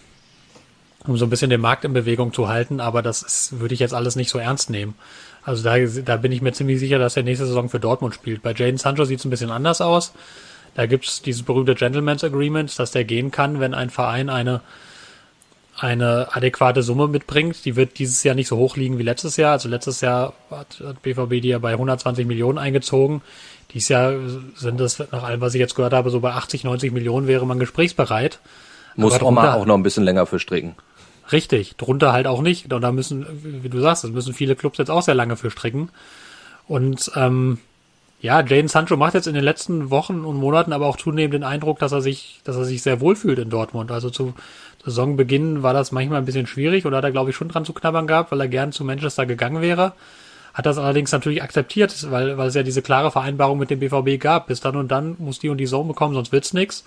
[1.06, 3.80] um so ein bisschen den Markt in Bewegung zu halten, aber das ist, würde ich
[3.80, 4.96] jetzt alles nicht so ernst nehmen.
[5.44, 8.42] Also da, da bin ich mir ziemlich sicher, dass er nächste Saison für Dortmund spielt.
[8.42, 10.14] Bei Jaden Sancho sieht es ein bisschen anders aus.
[10.76, 14.62] Da gibt es dieses berühmte Gentleman's Agreement, dass der gehen kann, wenn ein Verein eine,
[15.78, 17.66] eine adäquate Summe mitbringt.
[17.66, 19.52] Die wird dieses Jahr nicht so hoch liegen wie letztes Jahr.
[19.52, 23.22] Also letztes Jahr hat, hat BVB die ja bei 120 Millionen eingezogen.
[23.74, 24.14] Dieses Jahr
[24.56, 27.46] sind es, nach allem, was ich jetzt gehört habe, so bei 80, 90 Millionen wäre
[27.46, 28.40] man gesprächsbereit.
[28.96, 30.76] Muss Oma auch noch ein bisschen länger für stricken.
[31.32, 32.72] Richtig, drunter halt auch nicht.
[32.74, 33.26] Und da müssen,
[33.64, 35.90] wie du sagst, das müssen viele Clubs jetzt auch sehr lange für stricken.
[36.68, 37.60] Und ähm,
[38.24, 41.44] ja, Jane Sancho macht jetzt in den letzten Wochen und Monaten aber auch zunehmend den
[41.44, 43.92] Eindruck, dass er sich, dass er sich sehr wohlfühlt in Dortmund.
[43.92, 44.34] Also zu
[44.86, 47.74] Saisonbeginn war das manchmal ein bisschen schwierig oder hat er, glaube ich, schon dran zu
[47.74, 49.94] knabbern gehabt, weil er gern zu Manchester gegangen wäre.
[50.54, 54.22] Hat das allerdings natürlich akzeptiert, weil, weil es ja diese klare Vereinbarung mit dem BVB
[54.22, 54.48] gab.
[54.48, 56.84] Bis dann und dann muss die und die Summe bekommen, sonst wird's nix.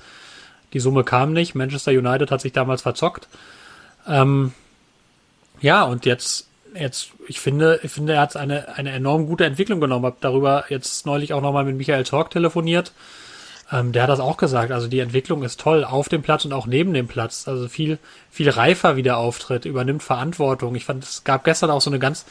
[0.72, 1.54] Die Summe kam nicht.
[1.54, 3.28] Manchester United hat sich damals verzockt.
[4.06, 4.52] Ähm,
[5.60, 9.80] ja, und jetzt, jetzt, ich finde, ich finde, er hat eine, eine enorm gute Entwicklung
[9.80, 10.06] genommen.
[10.06, 12.92] Hab darüber jetzt neulich auch nochmal mit Michael Talk telefoniert.
[13.72, 14.70] Ähm, der hat das auch gesagt.
[14.70, 17.48] Also die Entwicklung ist toll auf dem Platz und auch neben dem Platz.
[17.48, 17.98] Also viel,
[18.30, 20.74] viel reifer wie der Auftritt, übernimmt Verantwortung.
[20.76, 22.26] Ich fand, es gab gestern auch so eine ganz,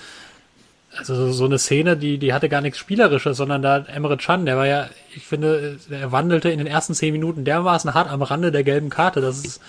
[0.97, 4.55] also so eine Szene, die, die hatte gar nichts Spielerisches, sondern da Emre Can, der
[4.55, 8.51] war ja, ich finde, er wandelte in den ersten zehn Minuten dermaßen hart am Rande
[8.51, 9.19] der gelben Karte.
[9.19, 9.61] Das ist,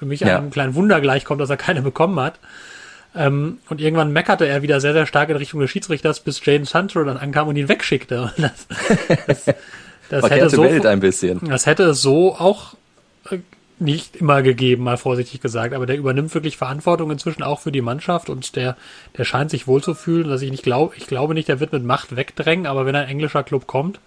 [0.00, 0.38] für mich ja.
[0.38, 2.40] einem kleinen Wunder gleichkommt, dass er keine bekommen hat.
[3.14, 6.64] Ähm, und irgendwann meckerte er wieder sehr, sehr stark in Richtung des Schiedsrichters, bis Jane
[6.64, 8.32] Sancho dann ankam und ihn wegschickte.
[9.28, 9.44] Das,
[10.08, 11.38] das, das hätte so, Welt ein bisschen.
[11.48, 12.74] Das hätte es so auch
[13.30, 13.38] äh,
[13.78, 15.72] nicht immer gegeben, mal vorsichtig gesagt.
[15.72, 18.76] Aber der übernimmt wirklich Verantwortung inzwischen auch für die Mannschaft und der,
[19.18, 21.72] der scheint sich wohl zu fühlen, dass ich nicht glaube, ich glaube nicht, der wird
[21.72, 24.00] mit Macht wegdrängen, aber wenn ein englischer Club kommt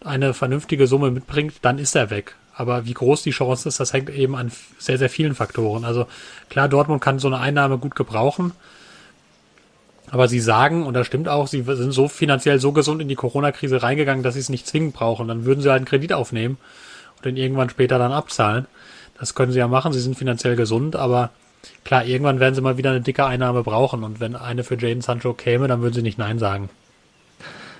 [0.00, 2.36] und eine vernünftige Summe mitbringt, dann ist er weg.
[2.60, 5.86] Aber wie groß die Chance ist, das hängt eben an sehr, sehr vielen Faktoren.
[5.86, 6.06] Also
[6.50, 8.52] klar, Dortmund kann so eine Einnahme gut gebrauchen.
[10.10, 13.14] Aber sie sagen, und das stimmt auch, sie sind so finanziell so gesund in die
[13.14, 15.26] Corona-Krise reingegangen, dass sie es nicht zwingend brauchen.
[15.26, 16.58] Dann würden sie halt einen Kredit aufnehmen
[17.16, 18.66] und den irgendwann später dann abzahlen.
[19.18, 21.30] Das können sie ja machen, sie sind finanziell gesund, aber
[21.86, 24.04] klar, irgendwann werden sie mal wieder eine dicke Einnahme brauchen.
[24.04, 26.68] Und wenn eine für Jaden Sancho käme, dann würden sie nicht Nein sagen.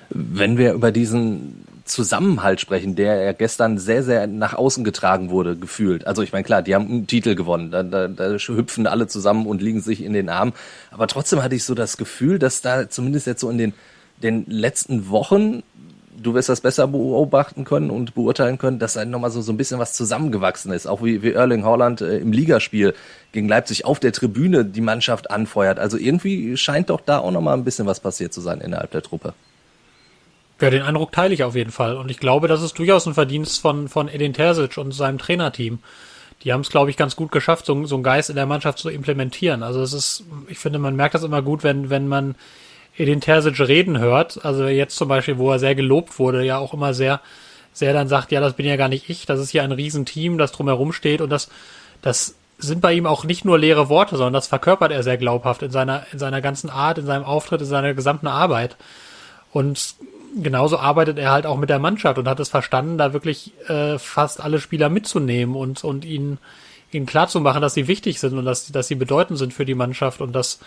[0.09, 5.57] Wenn wir über diesen Zusammenhalt sprechen, der ja gestern sehr, sehr nach außen getragen wurde,
[5.57, 6.07] gefühlt.
[6.07, 9.47] Also ich meine, klar, die haben einen Titel gewonnen, da, da, da hüpfen alle zusammen
[9.47, 10.53] und liegen sich in den Armen.
[10.91, 13.75] Aber trotzdem hatte ich so das Gefühl, dass da zumindest jetzt so in den,
[14.23, 15.63] den letzten Wochen,
[16.23, 19.57] du wirst das besser beobachten können und beurteilen können, dass da nochmal so, so ein
[19.57, 20.87] bisschen was zusammengewachsen ist.
[20.87, 22.95] Auch wie, wie Erling Haaland äh, im Ligaspiel
[23.33, 25.79] gegen Leipzig auf der Tribüne die Mannschaft anfeuert.
[25.79, 29.03] Also irgendwie scheint doch da auch nochmal ein bisschen was passiert zu sein innerhalb der
[29.03, 29.35] Truppe.
[30.61, 31.97] Ja, den Eindruck teile ich auf jeden Fall.
[31.97, 35.79] Und ich glaube, das ist durchaus ein Verdienst von, von Edin Terzic und seinem Trainerteam.
[36.45, 38.79] Die haben es, glaube ich, ganz gut geschafft, so, so einen Geist in der Mannschaft
[38.79, 39.63] zu implementieren.
[39.63, 42.35] Also es ist, ich finde, man merkt das immer gut, wenn, wenn man
[42.97, 44.45] Edin Terzic reden hört.
[44.45, 47.21] Also jetzt zum Beispiel, wo er sehr gelobt wurde, ja auch immer sehr,
[47.73, 50.39] sehr dann sagt, ja, das bin ja gar nicht ich, das ist hier ein Riesenteam,
[50.39, 51.49] das drumherum steht und das,
[52.03, 55.63] das sind bei ihm auch nicht nur leere Worte, sondern das verkörpert er sehr glaubhaft
[55.63, 58.77] in seiner, in seiner ganzen Art, in seinem Auftritt, in seiner gesamten Arbeit.
[59.53, 59.95] Und
[60.37, 63.99] genauso arbeitet er halt auch mit der Mannschaft und hat es verstanden, da wirklich äh,
[63.99, 66.39] fast alle Spieler mitzunehmen und, und ihnen,
[66.93, 70.21] ihnen klarzumachen, dass sie wichtig sind und dass, dass sie bedeutend sind für die Mannschaft
[70.21, 70.61] und dass,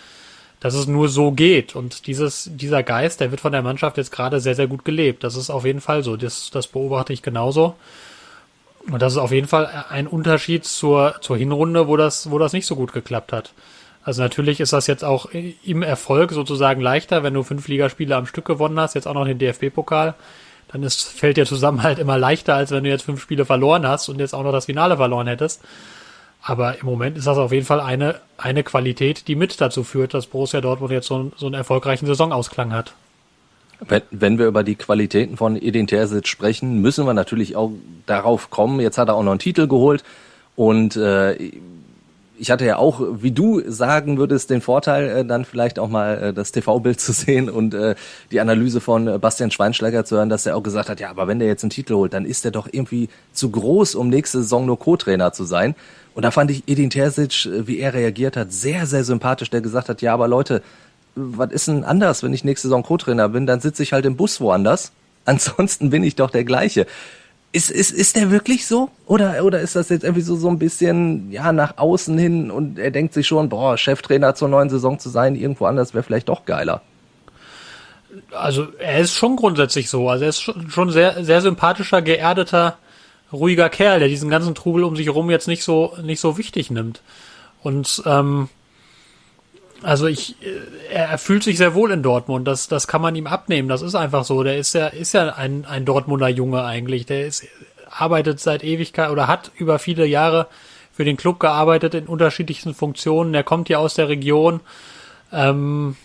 [0.60, 1.74] dass es nur so geht.
[1.76, 5.24] Und dieses, dieser Geist, der wird von der Mannschaft jetzt gerade sehr, sehr gut gelebt.
[5.24, 6.16] Das ist auf jeden Fall so.
[6.16, 7.74] Das, das beobachte ich genauso.
[8.90, 12.52] Und das ist auf jeden Fall ein Unterschied zur, zur Hinrunde, wo das, wo das
[12.52, 13.52] nicht so gut geklappt hat.
[14.04, 18.26] Also natürlich ist das jetzt auch im Erfolg sozusagen leichter, wenn du fünf Ligaspiele am
[18.26, 20.14] Stück gewonnen hast, jetzt auch noch den DFB-Pokal,
[20.68, 24.08] dann ist, fällt der Zusammenhalt immer leichter, als wenn du jetzt fünf Spiele verloren hast
[24.10, 25.62] und jetzt auch noch das Finale verloren hättest.
[26.42, 30.12] Aber im Moment ist das auf jeden Fall eine, eine Qualität, die mit dazu führt,
[30.12, 32.92] dass Borussia Dortmund jetzt so, so einen erfolgreichen Saisonausklang hat.
[33.80, 37.72] Wenn, wenn wir über die Qualitäten von Edin Terzic sprechen, müssen wir natürlich auch
[38.04, 38.80] darauf kommen.
[38.80, 40.04] Jetzt hat er auch noch einen Titel geholt
[40.54, 41.50] und äh,
[42.38, 46.22] ich hatte ja auch, wie du sagen würdest, den Vorteil, äh, dann vielleicht auch mal
[46.22, 47.94] äh, das TV-Bild zu sehen und äh,
[48.30, 51.28] die Analyse von äh, Bastian Schweinsteiger zu hören, dass er auch gesagt hat, ja, aber
[51.28, 54.38] wenn der jetzt einen Titel holt, dann ist er doch irgendwie zu groß, um nächste
[54.38, 55.74] Saison nur Co-Trainer zu sein.
[56.14, 59.60] Und da fand ich Edin Terzic, äh, wie er reagiert hat, sehr, sehr sympathisch, der
[59.60, 60.62] gesagt hat, ja, aber Leute,
[61.16, 63.46] was ist denn anders, wenn ich nächste Saison Co-Trainer bin?
[63.46, 64.92] Dann sitze ich halt im Bus woanders.
[65.24, 66.86] Ansonsten bin ich doch der gleiche.
[67.54, 68.90] Ist, ist, ist der wirklich so?
[69.06, 72.80] Oder, oder ist das jetzt irgendwie so, so ein bisschen, ja, nach außen hin und
[72.80, 76.28] er denkt sich schon, boah, Cheftrainer zur neuen Saison zu sein, irgendwo anders wäre vielleicht
[76.28, 76.82] doch geiler?
[78.32, 80.08] Also, er ist schon grundsätzlich so.
[80.08, 82.76] Also, er ist schon sehr, sehr sympathischer, geerdeter,
[83.32, 86.72] ruhiger Kerl, der diesen ganzen Trubel um sich herum jetzt nicht so, nicht so wichtig
[86.72, 87.02] nimmt.
[87.62, 88.48] Und, ähm,
[89.84, 92.48] also ich, äh, er, fühlt sich sehr wohl in Dortmund.
[92.48, 93.68] Das, das kann man ihm abnehmen.
[93.68, 94.42] Das ist einfach so.
[94.42, 97.06] Der ist ja, ist ja ein, ein Dortmunder Junge eigentlich.
[97.06, 97.46] Der ist,
[97.90, 100.46] arbeitet seit Ewigkeit oder hat über viele Jahre
[100.92, 103.32] für den Club gearbeitet in unterschiedlichsten Funktionen.
[103.32, 104.60] Der kommt ja aus der Region.
[105.32, 105.96] Ähm,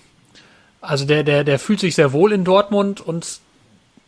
[0.82, 3.40] also der, der, der fühlt sich sehr wohl in Dortmund und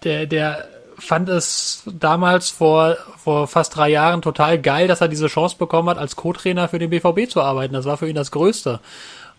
[0.03, 5.27] der, der fand es damals vor, vor fast drei Jahren total geil, dass er diese
[5.27, 7.73] Chance bekommen hat, als Co-Trainer für den BVB zu arbeiten.
[7.73, 8.79] Das war für ihn das Größte.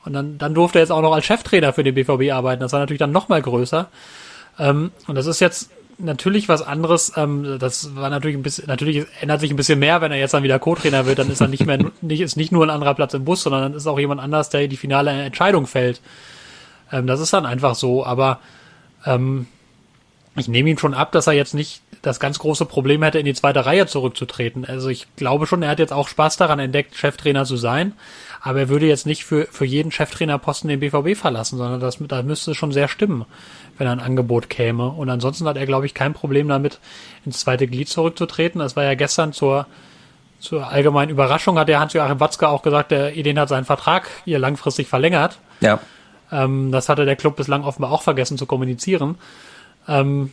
[0.04, 2.60] Und dann, dann durfte er jetzt auch noch als Cheftrainer für den BVB arbeiten.
[2.60, 3.88] Das war natürlich dann noch mal größer.
[4.58, 7.12] Ähm, und das ist jetzt natürlich was anderes.
[7.16, 10.34] Ähm, das war natürlich ein bisschen, natürlich ändert sich ein bisschen mehr, wenn er jetzt
[10.34, 11.18] dann wieder Co-Trainer wird.
[11.18, 13.62] Dann ist er nicht mehr, nicht, ist nicht nur ein anderer Platz im Bus, sondern
[13.62, 16.00] dann ist auch jemand anders, der die finale Entscheidung fällt.
[16.90, 18.04] Ähm, das ist dann einfach so.
[18.04, 18.40] Aber
[19.06, 19.46] ähm,
[20.36, 23.26] ich nehme ihn schon ab, dass er jetzt nicht das ganz große Problem hätte, in
[23.26, 24.64] die zweite Reihe zurückzutreten.
[24.64, 27.92] Also ich glaube schon, er hat jetzt auch Spaß daran entdeckt, Cheftrainer zu sein.
[28.44, 32.22] Aber er würde jetzt nicht für, für jeden Cheftrainerposten den BVB verlassen, sondern das, da
[32.22, 33.24] müsste schon sehr stimmen,
[33.78, 34.88] wenn ein Angebot käme.
[34.88, 36.80] Und ansonsten hat er, glaube ich, kein Problem damit,
[37.24, 38.58] ins zweite Glied zurückzutreten.
[38.58, 39.66] Das war ja gestern zur,
[40.40, 44.40] zur allgemeinen Überraschung, hat der Hans-Joachim Watzke auch gesagt, der Ideen hat seinen Vertrag hier
[44.40, 45.38] langfristig verlängert.
[45.60, 45.78] Ja.
[46.32, 49.18] Ähm, das hatte der Club bislang offenbar auch vergessen zu kommunizieren.
[49.86, 50.32] Ähm,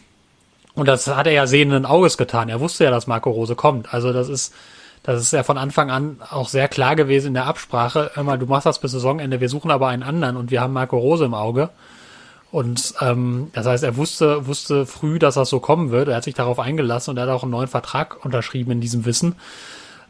[0.73, 2.49] und das hat er ja sehenden Auges getan.
[2.49, 3.93] Er wusste ja, dass Marco Rose kommt.
[3.93, 4.55] Also das ist,
[5.03, 8.11] das ist ja von Anfang an auch sehr klar gewesen in der Absprache.
[8.13, 10.73] Hör mal, du machst das bis Saisonende, wir suchen aber einen anderen und wir haben
[10.73, 11.69] Marco Rose im Auge.
[12.51, 16.07] Und ähm, das heißt, er wusste, wusste früh, dass das so kommen wird.
[16.07, 19.05] Er hat sich darauf eingelassen und er hat auch einen neuen Vertrag unterschrieben in diesem
[19.05, 19.35] Wissen.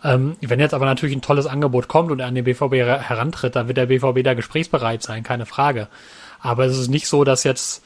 [0.04, 3.56] Ähm, wenn jetzt aber natürlich ein tolles Angebot kommt und er an den BVB herantritt,
[3.56, 5.90] dann wird der BVB da gesprächsbereit sein, keine Frage.
[6.40, 7.84] Aber es ist nicht so, dass jetzt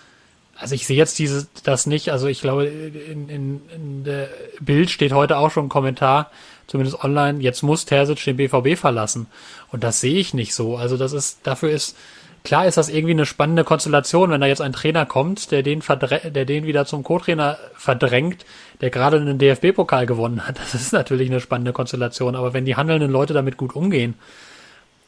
[0.58, 4.90] also ich sehe jetzt diese, das nicht, also ich glaube, in, in, in der Bild
[4.92, 6.32] steht heute auch schon ein Kommentar,
[6.68, 9.28] zumindest online, jetzt muss Terzic den BVB verlassen.
[9.72, 10.78] Und das sehe ich nicht so.
[10.78, 11.98] Also das ist, dafür ist,
[12.44, 15.82] klar ist das irgendwie eine spannende Konstellation, wenn da jetzt ein Trainer kommt, der den,
[15.82, 18.46] der den wieder zum Co-Trainer verdrängt,
[18.82, 20.60] der gerade einen DFB-Pokal gewonnen hat.
[20.72, 22.36] Das ist natürlich eine spannende Konstellation.
[22.36, 24.14] Aber wenn die handelnden Leute damit gut umgehen,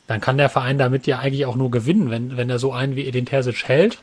[0.08, 2.96] dann kann der Verein damit ja eigentlich auch nur gewinnen, wenn, wenn er so einen
[2.96, 4.00] wie Edin Terzic hält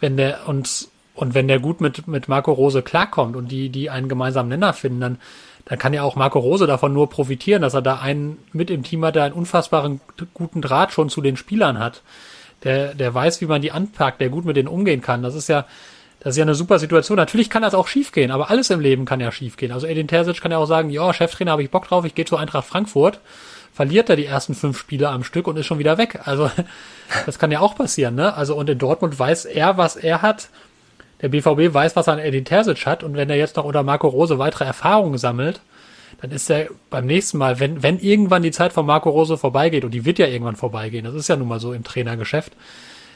[0.00, 3.90] wenn der und und wenn der gut mit mit Marco Rose klarkommt und die die
[3.90, 5.18] einen gemeinsamen Nenner finden, dann
[5.64, 8.82] dann kann ja auch Marco Rose davon nur profitieren, dass er da einen mit im
[8.82, 10.00] Team hat, der einen unfassbaren
[10.32, 12.02] guten Draht schon zu den Spielern hat.
[12.64, 15.22] Der der weiß, wie man die anpackt, der gut mit denen umgehen kann.
[15.22, 15.66] Das ist ja
[16.20, 17.16] das ist ja eine super Situation.
[17.16, 19.70] Natürlich kann das auch schiefgehen, aber alles im Leben kann ja schiefgehen.
[19.70, 22.24] Also Edin Terzic kann ja auch sagen, ja, Cheftrainer, habe ich Bock drauf, ich gehe
[22.24, 23.20] zu Eintracht Frankfurt
[23.78, 26.18] verliert er die ersten fünf Spiele am Stück und ist schon wieder weg.
[26.24, 26.50] Also
[27.26, 28.34] das kann ja auch passieren, ne?
[28.34, 30.48] Also und in Dortmund weiß er, was er hat.
[31.20, 33.84] Der BVB weiß, was er an Edin Terzic hat und wenn er jetzt noch unter
[33.84, 35.60] Marco Rose weitere Erfahrungen sammelt,
[36.20, 39.84] dann ist er beim nächsten Mal, wenn, wenn irgendwann die Zeit von Marco Rose vorbeigeht,
[39.84, 42.54] und die wird ja irgendwann vorbeigehen, das ist ja nun mal so im Trainergeschäft,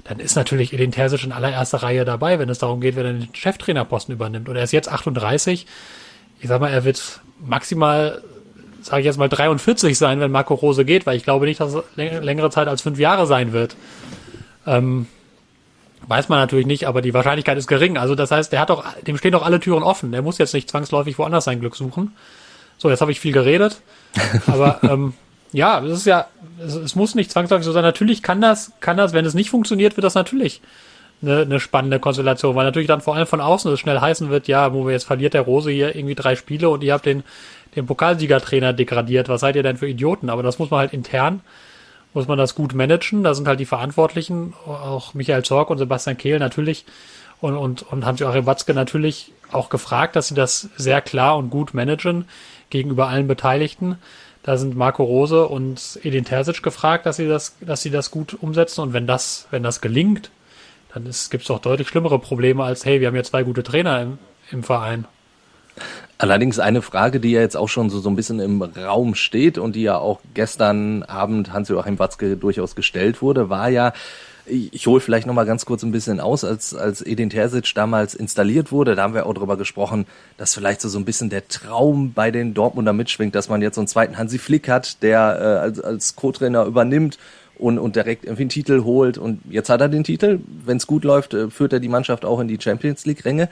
[0.05, 3.35] dann ist natürlich Edin Terzic in allererster Reihe dabei, wenn es darum geht, wer den
[3.35, 4.49] Cheftrainerposten übernimmt.
[4.49, 5.67] Und er ist jetzt 38.
[6.41, 8.23] Ich sag mal, er wird maximal
[8.83, 11.75] sage ich jetzt mal, 43 sein, wenn Marco Rose geht, weil ich glaube nicht, dass
[11.75, 13.77] es längere Zeit als fünf Jahre sein wird.
[14.67, 15.07] Ähm,
[16.07, 17.97] weiß man natürlich nicht, aber die Wahrscheinlichkeit ist gering.
[17.97, 20.13] Also das heißt, der hat doch, dem stehen doch alle Türen offen.
[20.13, 22.13] Der muss jetzt nicht zwangsläufig woanders sein Glück suchen.
[22.79, 23.81] So, jetzt habe ich viel geredet.
[24.47, 25.15] Aber ähm,
[25.53, 26.27] ja, das ist ja,
[26.59, 27.83] es, es, muss nicht zwangsläufig so sein.
[27.83, 30.61] Natürlich kann das, kann das, wenn es nicht funktioniert, wird das natürlich
[31.23, 34.49] eine, eine spannende Konstellation, weil natürlich dann vor allem von außen es schnell heißen wird,
[34.49, 37.23] ja, wo wir jetzt verliert der Rose hier irgendwie drei Spiele und ihr habt den
[37.75, 39.29] den Pokalsiegertrainer degradiert.
[39.29, 40.31] Was seid ihr denn für Idioten?
[40.31, 41.41] Aber das muss man halt intern,
[42.15, 43.25] muss man das gut managen.
[43.25, 46.85] Da sind halt die Verantwortlichen, auch Michael Zorg und Sebastian Kehl natürlich
[47.41, 51.75] und, und, und Hans-Joachim Watzke natürlich auch gefragt, dass sie das sehr klar und gut
[51.75, 52.27] managen
[52.71, 53.99] gegenüber allen Beteiligten.
[54.43, 58.37] Da sind Marco Rose und Edin Terzic gefragt, dass sie das, dass sie das gut
[58.41, 58.81] umsetzen.
[58.81, 60.31] Und wenn das, wenn das gelingt,
[60.95, 64.03] dann gibt es doch deutlich schlimmere Probleme als, hey, wir haben ja zwei gute Trainer
[64.03, 64.19] im,
[64.51, 65.07] im Verein.
[66.23, 69.59] Allerdings eine Frage, die ja jetzt auch schon so, so ein bisschen im Raum steht
[69.59, 73.93] und die ja auch gestern Abend Hans-Joachim Watzke durchaus gestellt wurde, war ja,
[74.47, 78.15] ich, hole vielleicht noch mal ganz kurz ein bisschen aus, als, als Edin Terzic damals
[78.15, 80.07] installiert wurde, da haben wir auch darüber gesprochen,
[80.37, 83.75] dass vielleicht so, so ein bisschen der Traum bei den Dortmunder mitschwingt, dass man jetzt
[83.75, 87.19] so einen zweiten Hansi Flick hat, der äh, als, als Co-Trainer übernimmt
[87.59, 89.19] und, und direkt irgendwie einen Titel holt.
[89.19, 90.39] Und jetzt hat er den Titel.
[90.65, 93.49] Wenn es gut läuft, äh, führt er die Mannschaft auch in die Champions League-Ränge.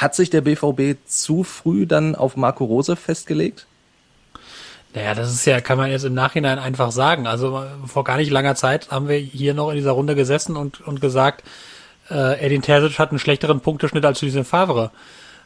[0.00, 3.66] Hat sich der BVB zu früh dann auf Marco Rose festgelegt?
[4.94, 7.26] Naja, das ist ja, kann man jetzt im Nachhinein einfach sagen.
[7.26, 10.80] Also vor gar nicht langer Zeit haben wir hier noch in dieser Runde gesessen und,
[10.80, 11.44] und gesagt,
[12.10, 14.90] äh, Edin Terzic hat einen schlechteren Punkteschnitt als Lucien Favre.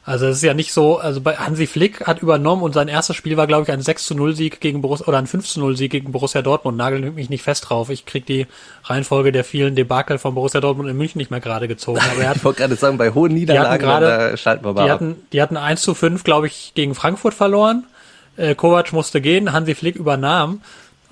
[0.07, 3.17] Also es ist ja nicht so, also bei Hansi Flick hat übernommen und sein erstes
[3.17, 5.61] Spiel war, glaube ich, ein 6 zu 0 Sieg gegen Borussia oder ein 5 zu
[5.61, 6.77] 0 Sieg gegen Borussia Dortmund.
[6.77, 7.89] Nagel mich nicht fest drauf.
[7.89, 8.47] Ich krieg die
[8.85, 12.01] Reihenfolge der vielen Debakel von Borussia Dortmund in München nicht mehr gerade gezogen.
[12.13, 14.85] Aber er hat, ich wollte gerade sagen, bei hohen Niederlagen, grade, da schalten wir mal
[14.85, 15.01] die ab.
[15.01, 17.85] Hatten, die hatten 1 zu 5, glaube ich, gegen Frankfurt verloren.
[18.37, 20.61] Äh, Kovac musste gehen, Hansi Flick übernahm.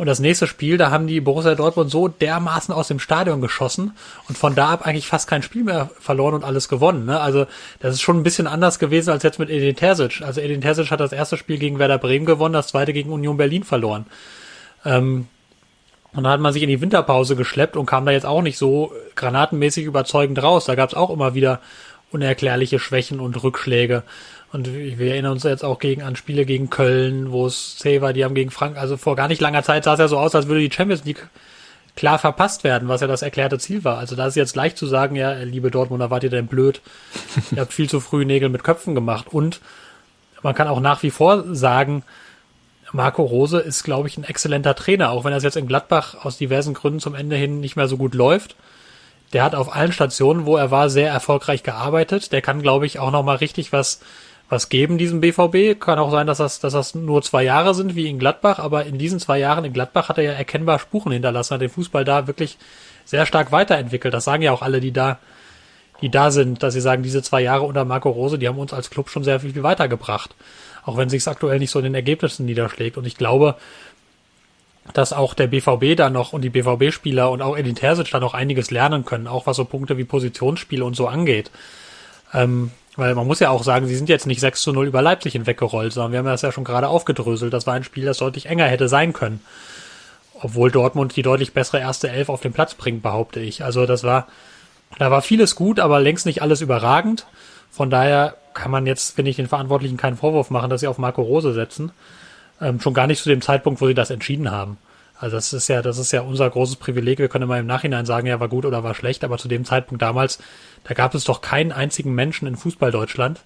[0.03, 3.93] Und das nächste Spiel, da haben die Borussia Dortmund so dermaßen aus dem Stadion geschossen
[4.29, 7.05] und von da ab eigentlich fast kein Spiel mehr verloren und alles gewonnen.
[7.05, 7.21] Ne?
[7.21, 7.47] Also
[7.79, 10.21] das ist schon ein bisschen anders gewesen als jetzt mit Edin Terzic.
[10.21, 13.37] Also Edin Terzic hat das erste Spiel gegen Werder Bremen gewonnen, das zweite gegen Union
[13.37, 14.07] Berlin verloren.
[14.85, 15.29] Ähm,
[16.13, 18.59] und dann hat man sich in die Winterpause geschleppt und kam da jetzt auch nicht
[18.59, 20.65] so granatenmäßig überzeugend raus.
[20.65, 21.61] Da gab es auch immer wieder
[22.11, 24.03] unerklärliche Schwächen und Rückschläge.
[24.53, 28.13] Und wir erinnern uns jetzt auch gegen an Spiele gegen Köln, wo es zäh war,
[28.13, 30.35] die haben gegen Frank, also vor gar nicht langer Zeit sah es ja so aus,
[30.35, 31.27] als würde die Champions League
[31.97, 33.99] klar verpasst werden, was ja das erklärte Ziel war.
[33.99, 36.83] Also da ist jetzt leicht zu sagen, ja, liebe Dortmunder, wart ihr denn blöd?
[37.51, 39.27] ihr habt viel zu früh Nägel mit Köpfen gemacht.
[39.31, 39.61] Und
[40.43, 42.03] man kann auch nach wie vor sagen,
[42.93, 46.37] Marco Rose ist, glaube ich, ein exzellenter Trainer, auch wenn das jetzt in Gladbach aus
[46.37, 48.55] diversen Gründen zum Ende hin nicht mehr so gut läuft.
[49.33, 52.33] Der hat auf allen Stationen, wo er war, sehr erfolgreich gearbeitet.
[52.33, 54.01] Der kann, glaube ich, auch noch mal richtig was
[54.53, 55.81] was geben diesem BVB.
[55.81, 58.85] Kann auch sein, dass das, dass das nur zwei Jahre sind wie in Gladbach, aber
[58.85, 62.05] in diesen zwei Jahren in Gladbach hat er ja erkennbar Spuren hinterlassen, hat den Fußball
[62.05, 62.59] da wirklich
[63.07, 64.13] sehr stark weiterentwickelt.
[64.13, 65.19] Das sagen ja auch alle, die da,
[66.03, 68.75] die da sind, dass sie sagen, diese zwei Jahre unter Marco Rose, die haben uns
[68.75, 70.35] als Club schon sehr viel weitergebracht.
[70.85, 72.99] Auch wenn sich aktuell nicht so in den Ergebnissen niederschlägt.
[72.99, 73.57] Und ich glaube,
[74.93, 78.35] dass auch der BVB da noch und die BVB-Spieler und auch Edin Terzic da noch
[78.35, 81.51] einiges lernen können, auch was so Punkte wie Positionsspiele und so angeht.
[82.35, 85.01] Ähm, weil man muss ja auch sagen, sie sind jetzt nicht 6 zu 0 über
[85.01, 87.53] Leipzig hinweggerollt, sondern wir haben das ja schon gerade aufgedröselt.
[87.53, 89.41] Das war ein Spiel, das deutlich enger hätte sein können.
[90.35, 93.65] Obwohl Dortmund die deutlich bessere erste Elf auf den Platz bringt, behaupte ich.
[93.65, 94.27] Also das war,
[94.99, 97.27] da war vieles gut, aber längst nicht alles überragend.
[97.71, 100.99] Von daher kann man jetzt, finde ich, den Verantwortlichen keinen Vorwurf machen, dass sie auf
[100.99, 101.93] Marco Rose setzen.
[102.61, 104.77] Ähm, schon gar nicht zu dem Zeitpunkt, wo sie das entschieden haben.
[105.23, 107.21] Also das ist ja, das ist ja unser großes Privileg.
[107.21, 109.65] Wir können immer im Nachhinein sagen, ja, war gut oder war schlecht, aber zu dem
[109.65, 110.41] Zeitpunkt damals,
[110.83, 113.41] da gab es doch keinen einzigen Menschen in Fußball-Deutschland,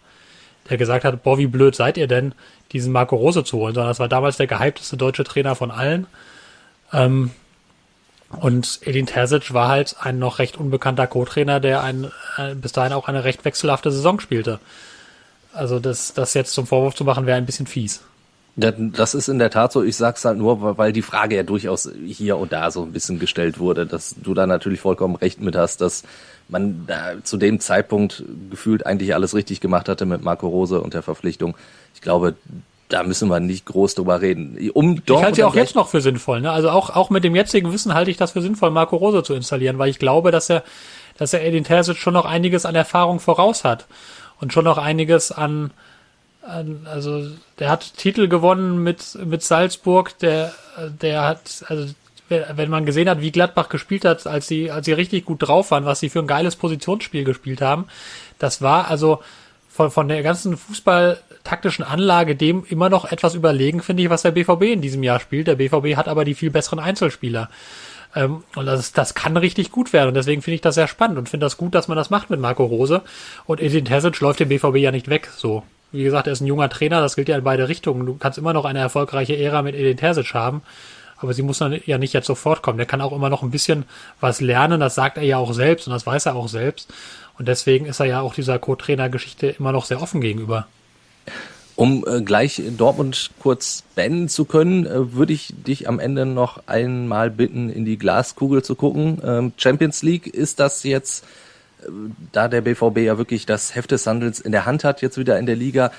[0.70, 2.34] der gesagt hat, boah, wie blöd seid ihr denn,
[2.72, 6.06] diesen Marco Rose zu holen, sondern das war damals der gehypteste deutsche Trainer von allen.
[6.94, 7.32] Ähm,
[8.30, 12.94] und Edin Terzic war halt ein noch recht unbekannter Co-Trainer, der ein, äh, bis dahin
[12.94, 14.60] auch eine recht wechselhafte Saison spielte.
[15.52, 18.02] Also das, das jetzt zum Vorwurf zu machen, wäre ein bisschen fies.
[18.58, 19.82] Das ist in der Tat so.
[19.82, 23.18] Ich sag's halt nur, weil die Frage ja durchaus hier und da so ein bisschen
[23.18, 26.04] gestellt wurde, dass du da natürlich vollkommen recht mit hast, dass
[26.48, 30.94] man da zu dem Zeitpunkt gefühlt eigentlich alles richtig gemacht hatte mit Marco Rose und
[30.94, 31.54] der Verpflichtung.
[31.94, 32.34] Ich glaube,
[32.88, 34.70] da müssen wir nicht groß drüber reden.
[34.72, 36.40] Um ich halte ja auch jetzt noch für sinnvoll.
[36.40, 36.50] Ne?
[36.50, 39.34] Also auch, auch mit dem jetzigen Wissen halte ich das für sinnvoll, Marco Rose zu
[39.34, 40.62] installieren, weil ich glaube, dass er,
[41.18, 43.86] dass er Edin Terzic schon noch einiges an Erfahrung voraus hat
[44.40, 45.72] und schon noch einiges an,
[46.84, 47.26] also
[47.58, 50.52] der hat Titel gewonnen mit mit Salzburg, der
[51.00, 51.92] der hat also
[52.28, 55.70] wenn man gesehen hat, wie Gladbach gespielt hat, als sie als sie richtig gut drauf
[55.70, 57.86] waren, was sie für ein geiles Positionsspiel gespielt haben,
[58.38, 59.20] das war also
[59.68, 64.32] von von der ganzen Fußballtaktischen Anlage dem immer noch etwas überlegen, finde ich, was der
[64.32, 65.46] BVB in diesem Jahr spielt.
[65.46, 67.50] Der BVB hat aber die viel besseren Einzelspieler.
[68.14, 70.08] Ähm, und das, das kann richtig gut werden.
[70.08, 72.30] Und deswegen finde ich das sehr spannend und finde das gut, dass man das macht
[72.30, 73.02] mit Marco Rose.
[73.44, 75.62] Und Edin Terzic läuft dem BVB ja nicht weg, so.
[75.92, 78.06] Wie gesagt, er ist ein junger Trainer, das gilt ja in beide Richtungen.
[78.06, 80.62] Du kannst immer noch eine erfolgreiche Ära mit Edin Terzic haben,
[81.16, 82.78] aber sie muss dann ja nicht jetzt sofort kommen.
[82.78, 83.84] Der kann auch immer noch ein bisschen
[84.20, 86.92] was lernen, das sagt er ja auch selbst und das weiß er auch selbst.
[87.38, 90.66] Und deswegen ist er ja auch dieser Co-Trainer-Geschichte immer noch sehr offen gegenüber.
[91.76, 96.66] Um äh, gleich Dortmund kurz beenden zu können, äh, würde ich dich am Ende noch
[96.66, 99.20] einmal bitten, in die Glaskugel zu gucken.
[99.22, 101.26] Ähm, Champions League, ist das jetzt,
[102.32, 105.38] da der BVB ja wirklich das Heft des Handels in der Hand hat, jetzt wieder
[105.38, 105.90] in der Liga,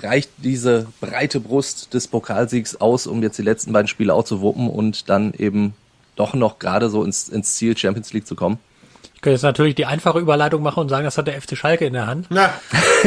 [0.00, 4.40] reicht diese breite Brust des Pokalsiegs aus, um jetzt die letzten beiden Spiele auch zu
[4.40, 5.74] wuppen und dann eben
[6.16, 8.58] doch noch gerade so ins, ins Ziel Champions League zu kommen?
[9.14, 11.84] Ich könnte jetzt natürlich die einfache Überleitung machen und sagen, das hat der FC Schalke
[11.84, 12.26] in der Hand.
[12.30, 12.50] Na,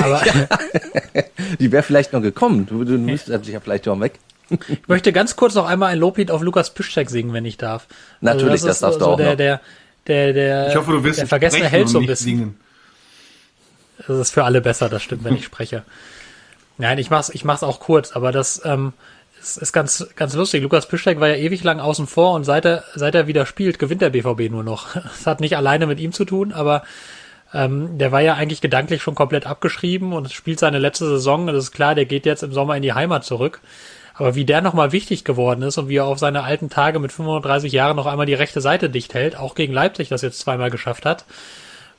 [0.01, 0.21] Aber
[1.59, 2.65] Die wäre vielleicht noch gekommen.
[2.65, 4.19] Du, du müsstest dich ja vielleicht auch weg.
[4.49, 7.87] ich möchte ganz kurz noch einmal ein Loblied auf Lukas Piszczek singen, wenn ich darf.
[8.21, 9.37] Also Natürlich, das darfst du auch der, noch.
[9.37, 9.61] Der,
[10.07, 12.37] der, der, ich hoffe, du wirst der vergessene Held so ein bisschen.
[12.37, 12.59] singen.
[14.07, 15.83] Das ist für alle besser, das stimmt, wenn ich spreche.
[16.77, 18.93] Nein, ich mach's, ich mach's auch kurz, aber das ähm,
[19.41, 20.61] ist, ist ganz, ganz lustig.
[20.61, 23.79] Lukas Piszczek war ja ewig lang außen vor und seit er, seit er wieder spielt,
[23.79, 24.95] gewinnt der BVB nur noch.
[24.95, 26.83] Das hat nicht alleine mit ihm zu tun, aber
[27.53, 31.47] ähm, der war ja eigentlich gedanklich schon komplett abgeschrieben und spielt seine letzte Saison.
[31.47, 33.61] Das ist klar, der geht jetzt im Sommer in die Heimat zurück.
[34.17, 37.11] Aber wie der nochmal wichtig geworden ist und wie er auf seine alten Tage mit
[37.11, 40.69] 35 Jahren noch einmal die rechte Seite dicht hält, auch gegen Leipzig das jetzt zweimal
[40.69, 41.25] geschafft hat,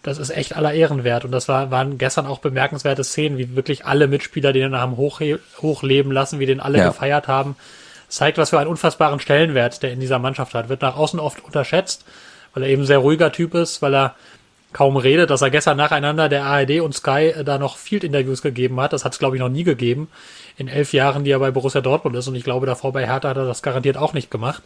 [0.02, 1.24] das ist echt aller Ehren wert.
[1.24, 5.40] Und das war, waren gestern auch bemerkenswerte Szenen, wie wirklich alle Mitspieler den haben hochhe
[5.60, 6.88] hochleben lassen, wie den alle Ja.
[6.88, 7.56] gefeiert haben.
[8.06, 10.68] Das zeigt, was für einen unfassbaren Stellenwert der in dieser Mannschaft hat.
[10.68, 12.04] Wird nach außen oft unterschätzt,
[12.54, 14.14] weil er eben sehr ruhiger Typ ist, weil er
[14.76, 18.78] kaum redet, dass er gestern nacheinander der ARD und Sky äh, da noch Field-Interviews gegeben
[18.78, 18.92] hat.
[18.92, 20.08] Das hat es, glaube ich, noch nie gegeben
[20.58, 22.28] in elf Jahren, die er bei Borussia Dortmund ist.
[22.28, 24.62] Und ich glaube, davor bei Hertha hat er das garantiert auch nicht gemacht.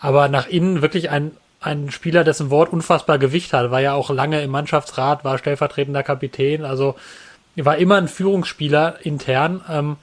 [0.00, 3.70] Aber nach innen wirklich ein, ein Spieler, dessen Wort unfassbar Gewicht hat.
[3.70, 6.64] War ja auch lange im Mannschaftsrat, war stellvertretender Kapitän.
[6.64, 6.94] Also
[7.54, 9.96] war immer ein Führungsspieler intern, ähm,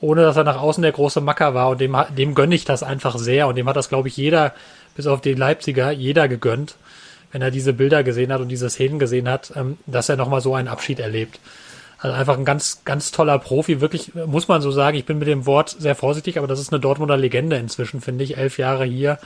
[0.00, 1.68] ohne dass er nach außen der große Macker war.
[1.68, 3.46] Und dem, dem gönne ich das einfach sehr.
[3.46, 4.54] Und dem hat das, glaube ich, jeder,
[4.96, 6.74] bis auf den Leipziger, jeder gegönnt,
[7.32, 10.40] wenn er diese Bilder gesehen hat und diese Szenen gesehen hat, ähm, dass er nochmal
[10.40, 11.40] so einen Abschied erlebt.
[11.98, 14.96] Also einfach ein ganz, ganz toller Profi, wirklich, muss man so sagen.
[14.96, 18.24] Ich bin mit dem Wort sehr vorsichtig, aber das ist eine Dortmunder Legende inzwischen, finde
[18.24, 18.36] ich.
[18.36, 19.18] Elf Jahre hier,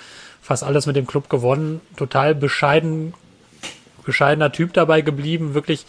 [0.43, 3.15] fast alles mit dem Club gewonnen, total bescheiden,
[4.05, 5.87] bescheidener Typ dabei geblieben, wirklich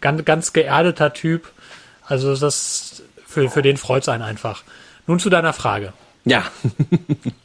[0.00, 1.52] ganz, ganz geerdeter Typ.
[2.06, 4.62] Also das, für, für den freut's einen einfach.
[5.06, 5.92] Nun zu deiner Frage.
[6.24, 6.44] Ja.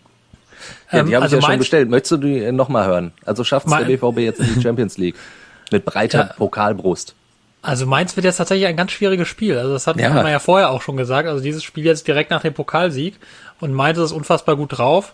[0.92, 1.90] ja Ähm, die habe also ich ja schon bestellt.
[1.90, 3.12] Möchtest du die nochmal hören?
[3.26, 5.16] Also schafft es der BVB jetzt in die Champions League.
[5.72, 6.34] Mit breiter Ja.
[6.38, 7.16] Pokalbrust.
[7.62, 9.58] Also Mainz wird jetzt tatsächlich ein ganz schwieriges Spiel.
[9.58, 10.10] Also das hat Ja.
[10.14, 11.28] man ja vorher auch schon gesagt.
[11.28, 13.16] Also dieses Spiel jetzt direkt nach dem Pokalsieg
[13.60, 15.14] und Mainz ist unfassbar gut drauf.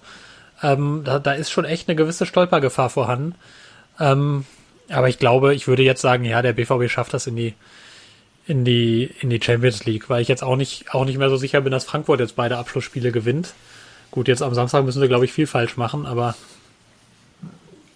[0.62, 3.36] Ähm, da, da ist schon echt eine gewisse Stolpergefahr vorhanden.
[4.00, 4.46] Ähm,
[4.90, 7.54] aber ich glaube, ich würde jetzt sagen, ja, der BVB schafft das in die
[8.48, 11.38] in die in die Champions League, weil ich jetzt auch nicht auch nicht mehr so
[11.38, 13.54] sicher bin, dass Frankfurt jetzt beide Abschlussspiele gewinnt.
[14.16, 16.36] Gut, jetzt am Samstag müssen sie glaube ich viel falsch machen, aber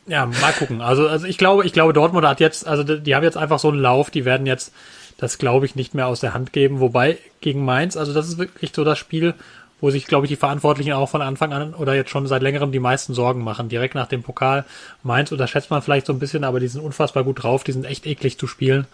[0.06, 0.82] ja, mal gucken.
[0.82, 3.60] Also, also ich glaube, ich glaube, Dortmund hat jetzt, also die die haben jetzt einfach
[3.60, 4.74] so einen Lauf, die werden jetzt,
[5.18, 6.82] das glaube ich, nicht mehr aus der Hand geben.
[6.82, 9.34] Wobei gegen Mainz, also das ist wirklich so das Spiel,
[9.80, 12.74] wo sich, glaube ich, die Verantwortlichen auch von Anfang an oder jetzt schon seit längerem
[12.74, 13.70] die meisten Sorgen machen.
[13.70, 14.66] Direkt nach dem Pokal.
[15.04, 17.86] Mainz unterschätzt man vielleicht so ein bisschen, aber die sind unfassbar gut drauf, die sind
[17.86, 18.88] echt eklig zu spielen.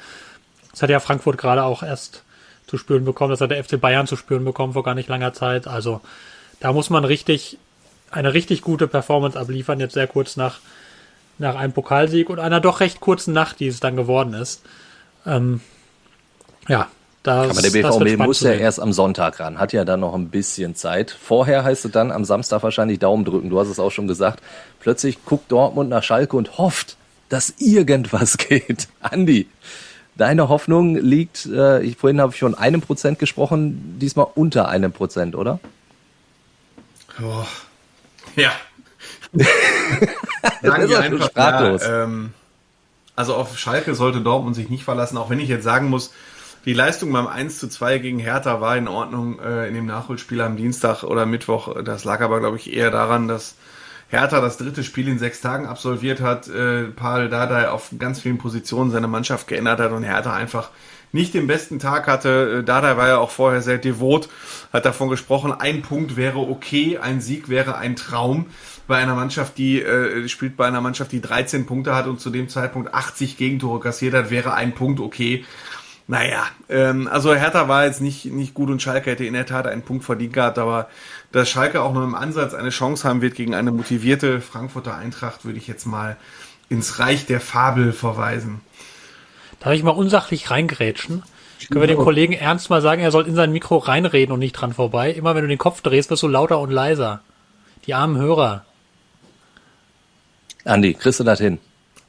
[0.72, 2.24] Das hat ja Frankfurt gerade auch erst
[2.68, 5.34] zu spüren bekommen, das hat der FC Bayern zu spüren bekommen vor gar nicht langer
[5.34, 5.68] Zeit.
[5.68, 6.02] Also
[6.60, 7.58] da muss man richtig,
[8.12, 10.60] eine richtig gute Performance abliefern, jetzt sehr kurz nach,
[11.38, 14.62] nach einem Pokalsieg und einer doch recht kurzen Nacht, die es dann geworden ist.
[15.26, 15.62] Ähm,
[16.68, 16.88] ja,
[17.26, 20.30] das, Aber der BVB muss ja erst am Sonntag ran, hat ja dann noch ein
[20.30, 21.10] bisschen Zeit.
[21.10, 24.44] Vorher heißt es dann am Samstag wahrscheinlich Daumen drücken, du hast es auch schon gesagt.
[24.80, 26.98] Plötzlich guckt Dortmund nach Schalke und hofft,
[27.30, 28.88] dass irgendwas geht.
[29.02, 29.48] Andi,
[30.16, 34.92] deine Hoffnung liegt, äh, ich, vorhin habe ich von einem Prozent gesprochen, diesmal unter einem
[34.92, 35.60] Prozent, oder?
[37.22, 37.46] Oh.
[38.36, 38.52] Ja.
[40.62, 41.84] Sagen ist wir einfach, sprachlos.
[41.84, 42.34] ja, ähm,
[43.16, 46.14] also auf Schalke sollte Dortmund sich nicht verlassen, auch wenn ich jetzt sagen muss,
[46.66, 50.42] die Leistung beim 1 zu 2 gegen Hertha war in Ordnung äh, in dem Nachholspiel
[50.42, 51.82] am Dienstag oder Mittwoch.
[51.84, 53.56] Das lag aber, glaube ich, eher daran, dass
[54.10, 58.38] Hertha das dritte Spiel in sechs Tagen absolviert hat, äh, Paul Dardai auf ganz vielen
[58.38, 60.70] Positionen seine Mannschaft geändert hat und Hertha einfach
[61.16, 62.60] nicht den besten Tag hatte.
[62.60, 64.30] Äh, Dardai war ja auch vorher sehr devot,
[64.72, 68.48] hat davon gesprochen, ein Punkt wäre okay, ein Sieg wäre ein Traum
[68.86, 72.30] bei einer Mannschaft, die äh, spielt bei einer Mannschaft, die 13 Punkte hat und zu
[72.30, 75.44] dem Zeitpunkt 80 Gegentore kassiert hat, wäre ein Punkt okay.
[76.08, 79.66] Naja, ähm, also Hertha war jetzt nicht, nicht gut und Schalke hätte in der Tat
[79.66, 80.88] einen Punkt verdient gehabt, aber
[81.32, 85.46] dass Schalke auch nur im Ansatz eine Chance haben wird gegen eine motivierte Frankfurter Eintracht,
[85.46, 86.18] würde ich jetzt mal
[86.70, 88.62] ins Reich der Fabel verweisen.
[89.66, 91.24] Darf ich mal unsachlich reingrätschen?
[91.72, 94.54] Können wir dem Kollegen ernst mal sagen, er soll in sein Mikro reinreden und nicht
[94.54, 95.10] dran vorbei?
[95.10, 97.22] Immer wenn du den Kopf drehst, wirst du lauter und leiser.
[97.88, 98.64] Die armen Hörer.
[100.66, 101.58] Andi, kriegst du das hin?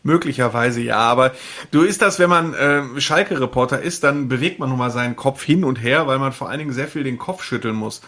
[0.03, 1.33] Möglicherweise ja, aber
[1.71, 5.43] du ist das, wenn man äh, Schalke-Reporter ist, dann bewegt man nun mal seinen Kopf
[5.43, 8.03] hin und her, weil man vor allen Dingen sehr viel den Kopf schütteln muss.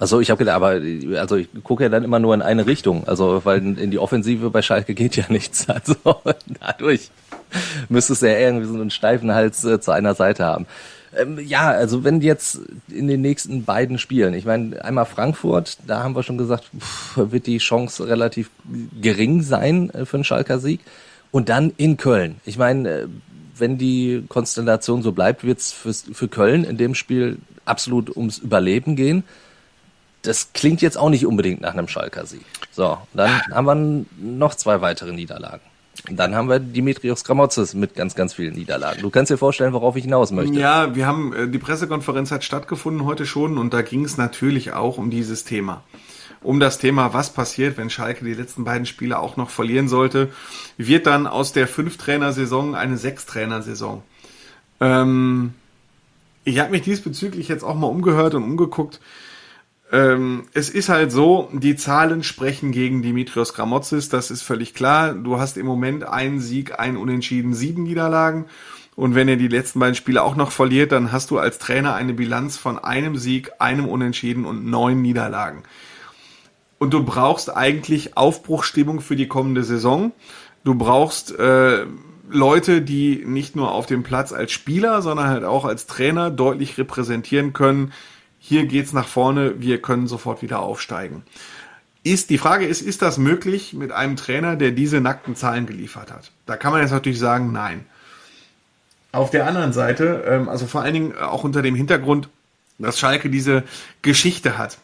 [0.00, 0.80] Also ich habe gedacht, aber
[1.20, 4.48] also ich gucke ja dann immer nur in eine Richtung, also weil in die Offensive
[4.48, 5.94] bei Schalke geht ja nichts, also
[6.58, 7.10] dadurch
[7.90, 10.66] müsstest du ja irgendwie so einen steifen Hals äh, zu einer Seite haben.
[11.14, 16.02] Ähm, ja, also wenn jetzt in den nächsten beiden Spielen, ich meine einmal Frankfurt, da
[16.02, 18.50] haben wir schon gesagt, pff, wird die Chance relativ
[19.02, 20.80] gering sein äh, für einen Schalker Sieg.
[21.30, 22.40] Und dann in Köln.
[22.46, 23.06] Ich meine, äh,
[23.56, 28.96] wenn die Konstellation so bleibt, wird es für Köln in dem Spiel absolut ums Überleben
[28.96, 29.24] gehen.
[30.22, 32.44] Das klingt jetzt auch nicht unbedingt nach einem Schalker Sieg.
[32.70, 35.62] So, dann haben wir noch zwei weitere Niederlagen.
[36.08, 39.02] Und dann haben wir Dimitrios Gramotzes mit ganz, ganz vielen Niederlagen.
[39.02, 40.58] Du kannst dir vorstellen, worauf ich hinaus möchte.
[40.58, 44.72] Ja, wir haben, äh, die Pressekonferenz hat stattgefunden heute schon und da ging es natürlich
[44.72, 45.82] auch um dieses Thema
[46.42, 50.30] um das Thema, was passiert, wenn Schalke die letzten beiden Spiele auch noch verlieren sollte,
[50.78, 54.02] wird dann aus der Fünf-Trainer-Saison eine Sechs-Trainer-Saison.
[54.80, 55.54] Ähm,
[56.44, 59.00] ich habe mich diesbezüglich jetzt auch mal umgehört und umgeguckt.
[59.92, 65.14] Ähm, es ist halt so, die Zahlen sprechen gegen Dimitrios Gramotzis, das ist völlig klar.
[65.14, 68.46] Du hast im Moment einen Sieg, einen Unentschieden, sieben Niederlagen.
[68.94, 71.94] Und wenn er die letzten beiden Spiele auch noch verliert, dann hast du als Trainer
[71.94, 75.62] eine Bilanz von einem Sieg, einem Unentschieden und neun Niederlagen.
[76.78, 80.12] Und du brauchst eigentlich Aufbruchstimmung für die kommende Saison.
[80.64, 81.86] Du brauchst äh,
[82.30, 86.78] Leute, die nicht nur auf dem Platz als Spieler, sondern halt auch als Trainer deutlich
[86.78, 87.92] repräsentieren können.
[88.40, 91.22] Hier geht's nach vorne, wir können sofort wieder aufsteigen.
[92.02, 96.10] Ist, die Frage ist, ist das möglich mit einem Trainer, der diese nackten Zahlen geliefert
[96.10, 96.32] hat?
[96.46, 97.84] Da kann man jetzt natürlich sagen, nein.
[99.12, 102.28] Auf der anderen Seite, ähm, also vor allen Dingen auch unter dem Hintergrund,
[102.78, 103.62] dass Schalke diese
[104.02, 104.78] Geschichte hat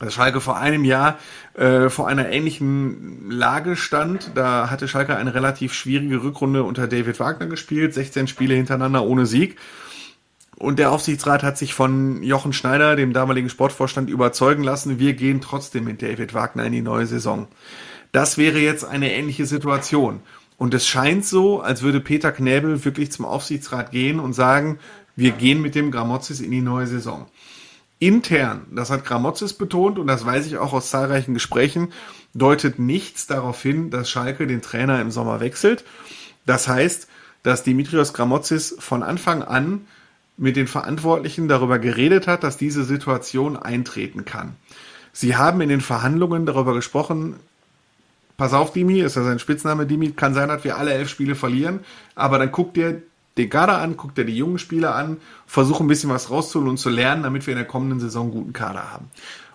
[0.00, 1.18] dass Schalke vor einem Jahr
[1.54, 4.32] äh, vor einer ähnlichen Lage stand.
[4.34, 9.26] Da hatte Schalke eine relativ schwierige Rückrunde unter David Wagner gespielt, 16 Spiele hintereinander ohne
[9.26, 9.56] Sieg.
[10.64, 15.40] Und der Aufsichtsrat hat sich von Jochen Schneider, dem damaligen Sportvorstand, überzeugen lassen, wir gehen
[15.40, 17.48] trotzdem mit David Wagner in die neue Saison.
[18.12, 20.20] Das wäre jetzt eine ähnliche Situation.
[20.56, 24.78] Und es scheint so, als würde Peter Knäbel wirklich zum Aufsichtsrat gehen und sagen,
[25.16, 27.26] wir gehen mit dem Gramozis in die neue Saison
[28.00, 31.92] intern, das hat Gramozis betont und das weiß ich auch aus zahlreichen Gesprächen,
[32.34, 35.84] deutet nichts darauf hin, dass Schalke den Trainer im Sommer wechselt.
[36.44, 37.08] Das heißt,
[37.42, 39.86] dass Dimitrios Gramozis von Anfang an
[40.36, 44.56] mit den Verantwortlichen darüber geredet hat, dass diese Situation eintreten kann.
[45.12, 47.36] Sie haben in den Verhandlungen darüber gesprochen,
[48.36, 51.36] pass auf, Dimi, ist ja sein Spitzname, Dimi, kann sein, dass wir alle elf Spiele
[51.36, 51.80] verlieren,
[52.16, 53.02] aber dann guckt dir
[53.36, 56.76] den Kader an, guckt er die jungen Spieler an, versucht ein bisschen was rauszuholen und
[56.78, 59.10] zu lernen, damit wir in der kommenden Saison einen guten Kader haben.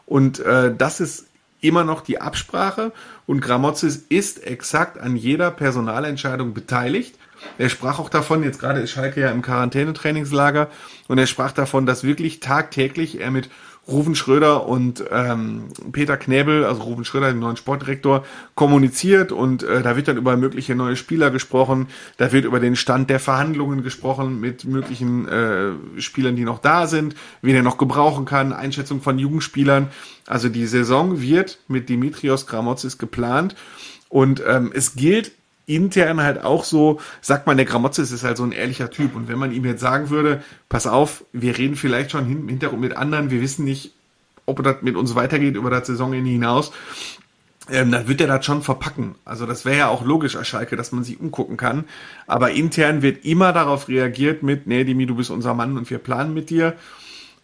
[0.05, 1.27] Und äh, das ist
[1.61, 2.91] immer noch die Absprache
[3.27, 7.15] und Gramozis ist exakt an jeder Personalentscheidung beteiligt.
[7.57, 10.69] Er sprach auch davon, jetzt gerade ist Schalke ja im Quarantänetrainingslager
[11.07, 13.49] und er sprach davon, dass wirklich tagtäglich er mit
[13.89, 18.23] Rufen Schröder und ähm, Peter Knäbel, also Rufen Schröder, den neuen Sportdirektor,
[18.55, 19.31] kommuniziert.
[19.31, 21.87] Und äh, da wird dann über mögliche neue Spieler gesprochen,
[22.17, 26.87] da wird über den Stand der Verhandlungen gesprochen mit möglichen äh, Spielern, die noch da
[26.87, 29.89] sind, wen er noch gebrauchen kann, Einschätzung von Jugendspielern.
[30.27, 33.55] Also die Saison wird mit Dimitrios Gramotzis geplant.
[34.07, 35.31] Und ähm, es gilt
[35.69, 39.15] intern halt auch so, sagt man, der Gramotzes ist halt so ein ehrlicher Typ.
[39.15, 42.81] Und wenn man ihm jetzt sagen würde, pass auf, wir reden vielleicht schon im Hintergrund
[42.81, 43.93] mit anderen, wir wissen nicht,
[44.45, 46.71] ob das mit uns weitergeht über das Saisonende hinaus,
[47.69, 49.13] ähm, dann wird er das schon verpacken.
[49.25, 51.85] Also das wäre ja auch logisch als Schalke, dass man sich umgucken kann.
[52.25, 55.99] Aber intern wird immer darauf reagiert mit, nee, Dimi, du bist unser Mann und wir
[55.99, 56.75] planen mit dir.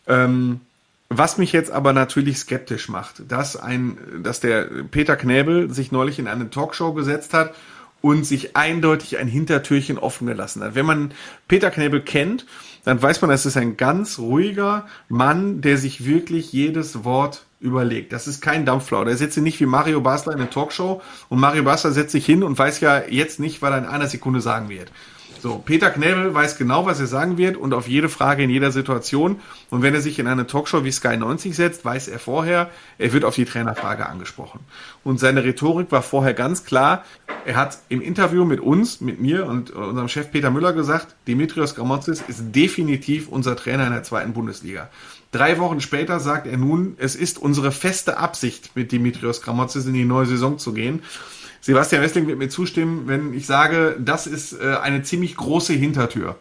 [0.08, 0.62] Ähm,
[1.10, 6.18] was mich jetzt aber natürlich skeptisch macht, dass ein, dass der Peter Knäbel sich neulich
[6.18, 7.54] in eine Talkshow gesetzt hat
[8.06, 10.76] und sich eindeutig ein Hintertürchen offen gelassen hat.
[10.76, 11.12] Wenn man
[11.48, 12.46] Peter Knebel kennt,
[12.84, 18.14] dann weiß man, es ist ein ganz ruhiger Mann, der sich wirklich jedes Wort überlegt.
[18.14, 19.10] Das ist kein Dampflauder.
[19.10, 22.44] Er sitzt nicht wie Mario Basler in einer Talkshow und Mario Basler setzt sich hin
[22.44, 24.92] und weiß ja jetzt nicht, was er in einer Sekunde sagen wird.
[25.46, 28.72] So, Peter Knebel weiß genau, was er sagen wird und auf jede Frage in jeder
[28.72, 29.40] Situation.
[29.70, 33.14] Und wenn er sich in eine Talkshow wie Sky 90 setzt, weiß er vorher, er
[33.14, 34.62] wird auf die Trainerfrage angesprochen.
[35.04, 37.06] Und seine Rhetorik war vorher ganz klar.
[37.46, 41.76] Er hat im Interview mit uns, mit mir und unserem Chef Peter Müller gesagt, Dimitrios
[41.76, 44.90] Gramotzis ist definitiv unser Trainer in der zweiten Bundesliga.
[45.32, 49.94] Drei Wochen später sagt er nun, es ist unsere feste Absicht, mit Dimitrios Gramotzis in
[49.94, 51.04] die neue Saison zu gehen.
[51.66, 56.36] Sebastian Wessling wird mir zustimmen, wenn ich sage, das ist äh, eine ziemlich große Hintertür,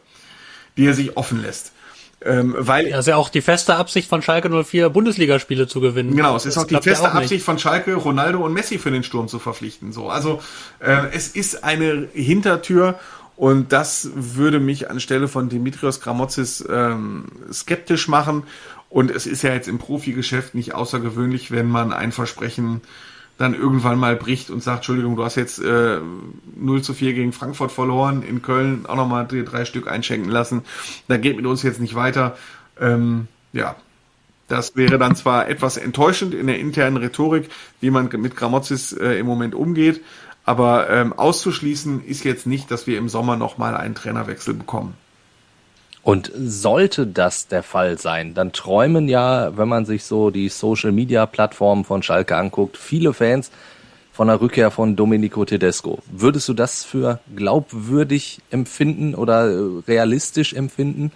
[0.76, 1.72] die er sich offen lässt.
[2.20, 6.14] Ähm, weil ja, ist ja auch die feste Absicht von Schalke 04 Bundesligaspiele zu gewinnen.
[6.14, 8.90] Genau, es ist das auch die feste auch Absicht von Schalke Ronaldo und Messi für
[8.90, 9.92] den Sturm zu verpflichten.
[9.92, 10.42] So, also
[10.80, 12.98] äh, es ist eine Hintertür
[13.34, 18.42] und das würde mich anstelle von Dimitrios Gramotzis ähm, skeptisch machen.
[18.90, 22.82] Und es ist ja jetzt im Profigeschäft nicht außergewöhnlich, wenn man ein Versprechen
[23.38, 25.98] dann irgendwann mal bricht und sagt, Entschuldigung, du hast jetzt äh,
[26.56, 30.62] 0 zu 4 gegen Frankfurt verloren, in Köln auch nochmal drei Stück einschenken lassen,
[31.08, 32.36] da geht mit uns jetzt nicht weiter.
[32.80, 33.76] Ähm, ja,
[34.48, 37.48] das wäre dann zwar etwas enttäuschend in der internen Rhetorik,
[37.80, 40.02] wie man mit Gramozis äh, im Moment umgeht,
[40.44, 44.94] aber ähm, auszuschließen ist jetzt nicht, dass wir im Sommer nochmal einen Trainerwechsel bekommen.
[46.04, 51.84] Und sollte das der Fall sein, dann träumen ja, wenn man sich so die Social-Media-Plattformen
[51.84, 53.50] von Schalke anguckt, viele Fans
[54.12, 56.00] von der Rückkehr von Domenico Tedesco.
[56.06, 61.10] Würdest du das für glaubwürdig empfinden oder äh, realistisch empfinden?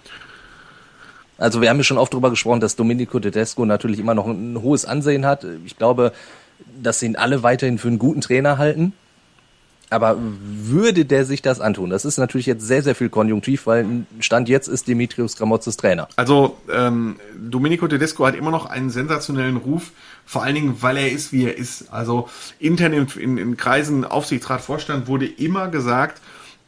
[1.37, 4.59] Also wir haben ja schon oft darüber gesprochen, dass Domenico Tedesco natürlich immer noch ein
[4.61, 5.45] hohes Ansehen hat.
[5.65, 6.13] Ich glaube,
[6.81, 8.93] dass ihn alle weiterhin für einen guten Trainer halten.
[9.89, 11.89] Aber würde der sich das antun?
[11.89, 16.07] Das ist natürlich jetzt sehr, sehr viel konjunktiv, weil Stand jetzt ist Dimitrios Gramotzes Trainer.
[16.15, 19.91] Also ähm, Domenico Tedesco hat immer noch einen sensationellen Ruf,
[20.25, 21.91] vor allen Dingen, weil er ist, wie er ist.
[21.91, 22.29] Also
[22.59, 26.21] intern in, in, in Kreisen Aufsichtsrat, Vorstand wurde immer gesagt,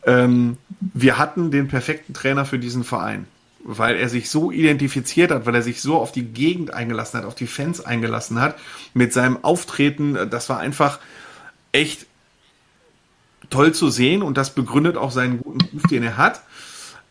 [0.05, 3.28] ähm, wir hatten den perfekten Trainer für diesen Verein
[3.63, 7.26] weil er sich so identifiziert hat, weil er sich so auf die Gegend eingelassen hat,
[7.26, 8.55] auf die Fans eingelassen hat,
[8.93, 10.99] mit seinem Auftreten, das war einfach
[11.72, 12.07] echt
[13.52, 16.41] toll zu sehen und das begründet auch seinen guten Ruf, den er hat.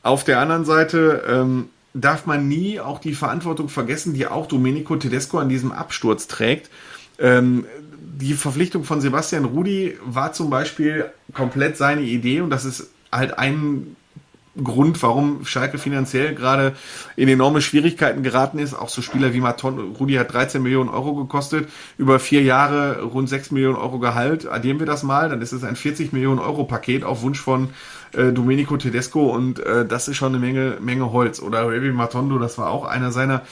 [0.02, 4.96] Auf der anderen Seite ähm, darf man nie auch die Verantwortung vergessen, die auch Domenico
[4.96, 6.70] Tedesco an diesem Absturz trägt.
[7.18, 7.66] Ähm,
[7.98, 13.38] die Verpflichtung von Sebastian Rudi war zum Beispiel komplett seine Idee und das ist halt
[13.38, 13.96] ein
[14.62, 16.74] Grund, warum Schalke finanziell gerade
[17.16, 18.74] in enorme Schwierigkeiten geraten ist.
[18.74, 23.28] Auch so Spieler wie Maton, Rudi hat 13 Millionen Euro gekostet, über vier Jahre rund
[23.28, 24.46] 6 Millionen Euro Gehalt.
[24.46, 27.70] Addieren wir das mal, dann ist es ein 40 Millionen Euro Paket auf Wunsch von
[28.12, 31.40] äh, Domenico Tedesco und äh, das ist schon eine Menge, Menge Holz.
[31.40, 33.42] Oder Ravi Matondo, das war auch einer seiner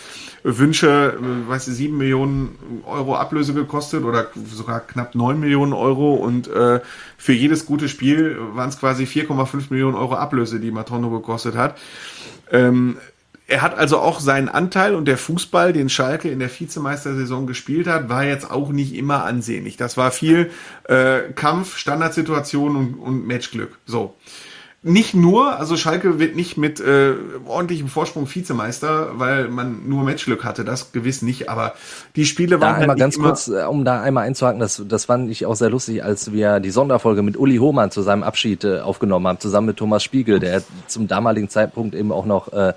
[0.42, 6.14] Wünsche, äh, weiß ich, 7 Millionen Euro Ablöse gekostet oder sogar knapp 9 Millionen Euro
[6.14, 6.80] und äh,
[7.16, 11.76] für jedes gute Spiel waren es quasi 4,5 Millionen Euro Ablöse, die Matondo gekostet hat.
[12.50, 12.96] Ähm,
[13.48, 17.86] er hat also auch seinen Anteil und der Fußball, den Schalke in der Vizemeistersaison gespielt
[17.86, 19.78] hat, war jetzt auch nicht immer ansehnlich.
[19.78, 20.50] Das war viel
[20.84, 23.78] äh, Kampf, Standardsituation und, und Matchglück.
[23.86, 24.14] So
[24.82, 27.14] nicht nur, also Schalke wird nicht mit äh,
[27.46, 31.74] ordentlichem Vorsprung Vizemeister, weil man nur Matchglück hatte, das gewiss nicht, aber
[32.14, 35.06] die Spiele waren da einmal halt ganz kurz, äh, um da einmal einzuhaken, das, das
[35.06, 38.62] fand ich auch sehr lustig, als wir die Sonderfolge mit Uli Hohmann zu seinem Abschied
[38.62, 42.72] äh, aufgenommen haben, zusammen mit Thomas Spiegel, der zum damaligen Zeitpunkt eben auch noch äh,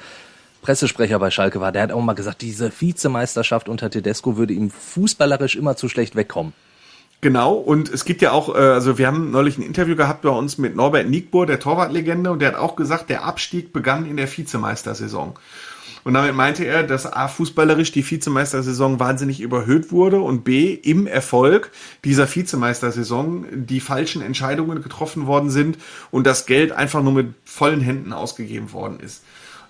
[0.63, 4.71] Pressesprecher bei Schalke war, der hat auch mal gesagt, diese Vizemeisterschaft unter Tedesco würde ihm
[4.71, 6.53] fußballerisch immer zu schlecht wegkommen.
[7.21, 10.29] Genau, und es gibt ja auch, äh, also wir haben neulich ein Interview gehabt bei
[10.29, 14.17] uns mit Norbert Nickbohr, der Torwartlegende, und der hat auch gesagt, der Abstieg begann in
[14.17, 15.35] der Vizemeistersaison.
[16.03, 21.05] Und damit meinte er, dass A, fußballerisch die Vizemeistersaison wahnsinnig überhöht wurde und B, im
[21.05, 21.71] Erfolg
[22.03, 25.77] dieser Vizemeistersaison die falschen Entscheidungen getroffen worden sind
[26.09, 29.23] und das Geld einfach nur mit vollen Händen ausgegeben worden ist.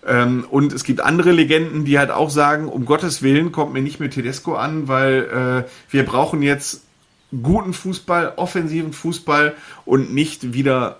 [0.07, 3.81] Ähm, und es gibt andere Legenden, die halt auch sagen, um Gottes Willen kommt mir
[3.81, 6.83] nicht mit Tedesco an, weil äh, wir brauchen jetzt
[7.41, 9.55] guten Fußball, offensiven Fußball
[9.85, 10.99] und nicht wieder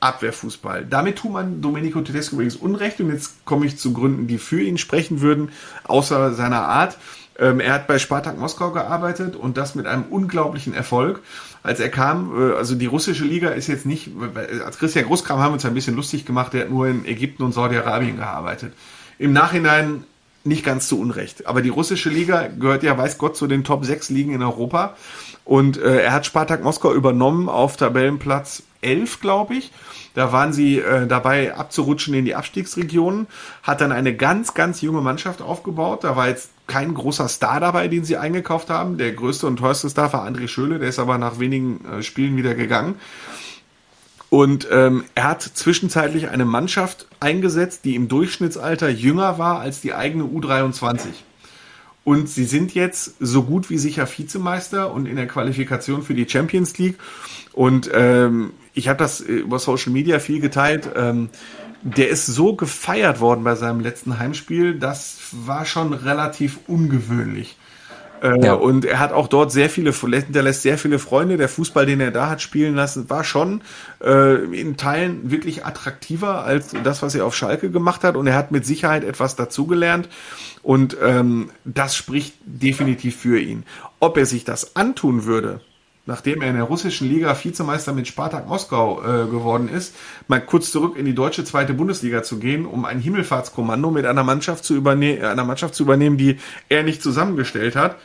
[0.00, 0.84] Abwehrfußball.
[0.84, 4.60] Damit tut man Domenico Tedesco übrigens Unrecht und jetzt komme ich zu Gründen, die für
[4.60, 5.50] ihn sprechen würden,
[5.84, 6.98] außer seiner Art.
[7.38, 11.20] Ähm, er hat bei Spartak Moskau gearbeitet und das mit einem unglaublichen Erfolg.
[11.62, 14.10] Als er kam, äh, also die russische Liga ist jetzt nicht,
[14.64, 17.04] als Christian Groß kam, haben wir uns ein bisschen lustig gemacht, der hat nur in
[17.06, 18.74] Ägypten und Saudi-Arabien gearbeitet.
[19.18, 20.04] Im Nachhinein
[20.44, 21.46] nicht ganz zu Unrecht.
[21.46, 24.96] Aber die russische Liga gehört ja, weiß Gott, zu den Top 6 Ligen in Europa.
[25.44, 29.72] Und äh, er hat Spartak Moskau übernommen auf Tabellenplatz 11, glaube ich.
[30.14, 33.26] Da waren sie äh, dabei abzurutschen in die Abstiegsregionen,
[33.62, 36.04] hat dann eine ganz, ganz junge Mannschaft aufgebaut.
[36.04, 38.98] Da war jetzt kein großer Star dabei, den sie eingekauft haben.
[38.98, 42.36] Der größte und teuerste Star war André Schöle, der ist aber nach wenigen äh, Spielen
[42.36, 42.96] wieder gegangen.
[44.28, 49.92] Und ähm, er hat zwischenzeitlich eine Mannschaft eingesetzt, die im Durchschnittsalter jünger war als die
[49.92, 51.08] eigene U23.
[52.04, 56.28] Und sie sind jetzt so gut wie sicher Vizemeister und in der Qualifikation für die
[56.28, 56.96] Champions League.
[57.52, 60.90] Und ähm, ich habe das über Social Media viel geteilt.
[60.96, 61.28] Ähm,
[61.82, 67.56] der ist so gefeiert worden bei seinem letzten Heimspiel, das war schon relativ ungewöhnlich.
[68.22, 68.54] Äh, ja.
[68.54, 71.36] Und er hat auch dort sehr viele, hinterlässt sehr viele Freunde.
[71.36, 73.62] Der Fußball, den er da hat spielen lassen, war schon
[74.02, 78.16] äh, in Teilen wirklich attraktiver als das, was er auf Schalke gemacht hat.
[78.16, 80.08] Und er hat mit Sicherheit etwas dazugelernt.
[80.62, 83.64] Und ähm, das spricht definitiv für ihn.
[83.98, 85.60] Ob er sich das antun würde,
[86.04, 89.94] nachdem er in der russischen Liga Vizemeister mit Spartak Moskau äh, geworden ist,
[90.26, 94.24] mal kurz zurück in die deutsche zweite Bundesliga zu gehen, um ein Himmelfahrtskommando mit einer
[94.24, 96.38] Mannschaft zu übernehmen, einer Mannschaft zu übernehmen, die
[96.68, 97.96] er nicht zusammengestellt hat,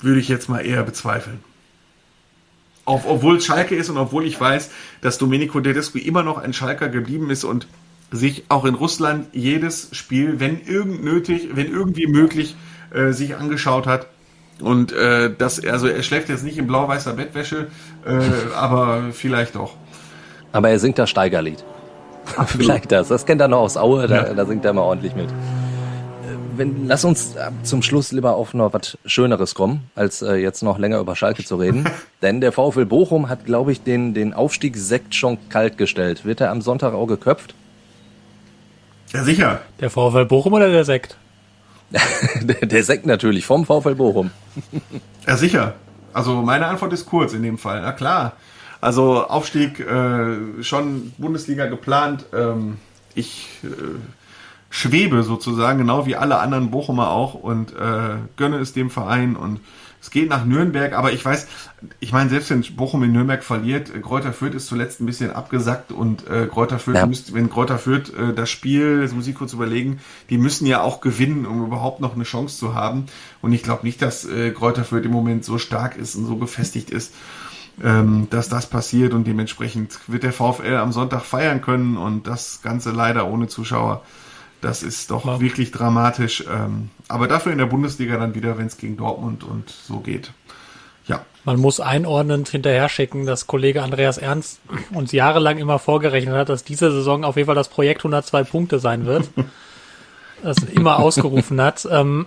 [0.00, 1.40] würde ich jetzt mal eher bezweifeln.
[2.84, 4.70] Auf, obwohl Schalke ist und obwohl ich weiß,
[5.00, 7.66] dass Domenico Tedesco immer noch ein Schalker geblieben ist und
[8.10, 12.56] sich auch in Russland jedes Spiel, wenn irgend nötig, wenn irgendwie möglich,
[12.90, 14.08] äh, sich angeschaut hat
[14.60, 17.68] und äh, das, also er schläft jetzt nicht in blau-weißer Bettwäsche,
[18.06, 19.74] äh, aber vielleicht doch.
[20.52, 21.64] Aber er singt das Steigerlied.
[22.46, 23.08] vielleicht das.
[23.08, 24.34] Das kennt er noch aus Aue, da, ja.
[24.34, 25.26] da singt er mal ordentlich mit.
[25.26, 25.32] Äh,
[26.56, 30.62] wenn, lass uns äh, zum Schluss lieber auf noch was Schöneres kommen, als äh, jetzt
[30.62, 31.84] noch länger über Schalke zu reden.
[32.22, 36.24] Denn der VfL Bochum hat, glaube ich, den, den Aufstiegssekt schon kalt gestellt.
[36.24, 37.54] Wird er am Sonntag auch geköpft?
[39.12, 39.60] Ja, sicher.
[39.80, 41.16] Der VfL Bochum oder der Sekt?
[42.62, 44.30] der, Sekt natürlich, vom VfL Bochum.
[45.26, 45.74] ja, sicher.
[46.12, 47.82] Also meine Antwort ist kurz in dem Fall.
[47.82, 48.32] Na klar.
[48.80, 52.26] Also Aufstieg äh, schon Bundesliga geplant.
[52.34, 52.78] Ähm,
[53.14, 53.68] ich äh,
[54.70, 59.60] schwebe sozusagen, genau wie alle anderen Bochumer auch und äh, gönne es dem Verein und
[60.04, 61.46] es geht nach Nürnberg, aber ich weiß,
[61.98, 65.30] ich meine, selbst wenn Bochum in Nürnberg verliert, äh, Kräuter Fürth ist zuletzt ein bisschen
[65.30, 67.06] abgesackt und äh, Kräuter Fürth ja.
[67.06, 70.82] müsste, wenn Kräuter Fürth äh, das Spiel, das muss ich kurz überlegen, die müssen ja
[70.82, 73.06] auch gewinnen, um überhaupt noch eine Chance zu haben.
[73.40, 76.36] Und ich glaube nicht, dass äh, Kräuter Fürth im Moment so stark ist und so
[76.36, 77.14] gefestigt ist,
[77.82, 82.60] ähm, dass das passiert und dementsprechend wird der VfL am Sonntag feiern können und das
[82.60, 84.02] Ganze leider ohne Zuschauer.
[84.64, 85.40] Das ist doch ja.
[85.40, 86.42] wirklich dramatisch.
[86.50, 90.32] Ähm, aber dafür in der Bundesliga dann wieder, wenn es gegen Dortmund und so geht.
[91.06, 91.20] Ja.
[91.44, 94.60] Man muss einordnend hinterher schicken, dass Kollege Andreas Ernst
[94.94, 98.78] uns jahrelang immer vorgerechnet hat, dass diese Saison auf jeden Fall das Projekt 102 Punkte
[98.78, 99.28] sein wird.
[100.42, 101.86] das immer ausgerufen hat.
[101.90, 102.24] Ähm,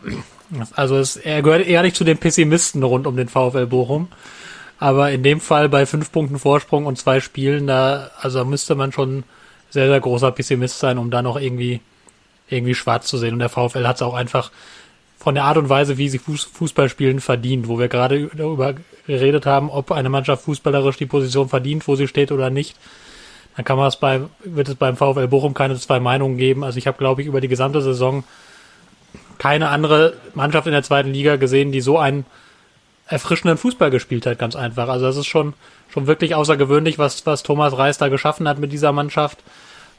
[0.75, 4.09] also es, er gehört eher nicht zu den Pessimisten rund um den VfL Bochum.
[4.77, 8.91] Aber in dem Fall bei fünf Punkten Vorsprung und zwei Spielen, da, also müsste man
[8.91, 9.23] schon
[9.71, 11.81] sehr, sehr großer Pessimist sein, um da noch irgendwie
[12.49, 13.33] irgendwie schwarz zu sehen.
[13.33, 14.51] Und der VfL hat es auch einfach
[15.17, 18.75] von der Art und Weise, wie sie Fußball spielen, verdient, wo wir gerade darüber
[19.07, 22.77] geredet haben, ob eine Mannschaft fußballerisch die Position verdient, wo sie steht oder nicht.
[23.55, 26.63] Dann kann man es bei, wird es beim VfL Bochum keine zwei Meinungen geben.
[26.63, 28.23] Also ich habe, glaube ich, über die gesamte Saison
[29.39, 32.25] keine andere Mannschaft in der zweiten Liga gesehen, die so einen
[33.07, 34.89] erfrischenden Fußball gespielt hat, ganz einfach.
[34.89, 35.53] Also das ist schon,
[35.89, 39.39] schon wirklich außergewöhnlich, was, was Thomas Reis da geschaffen hat mit dieser Mannschaft.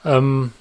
[0.04, 0.52] Ähm,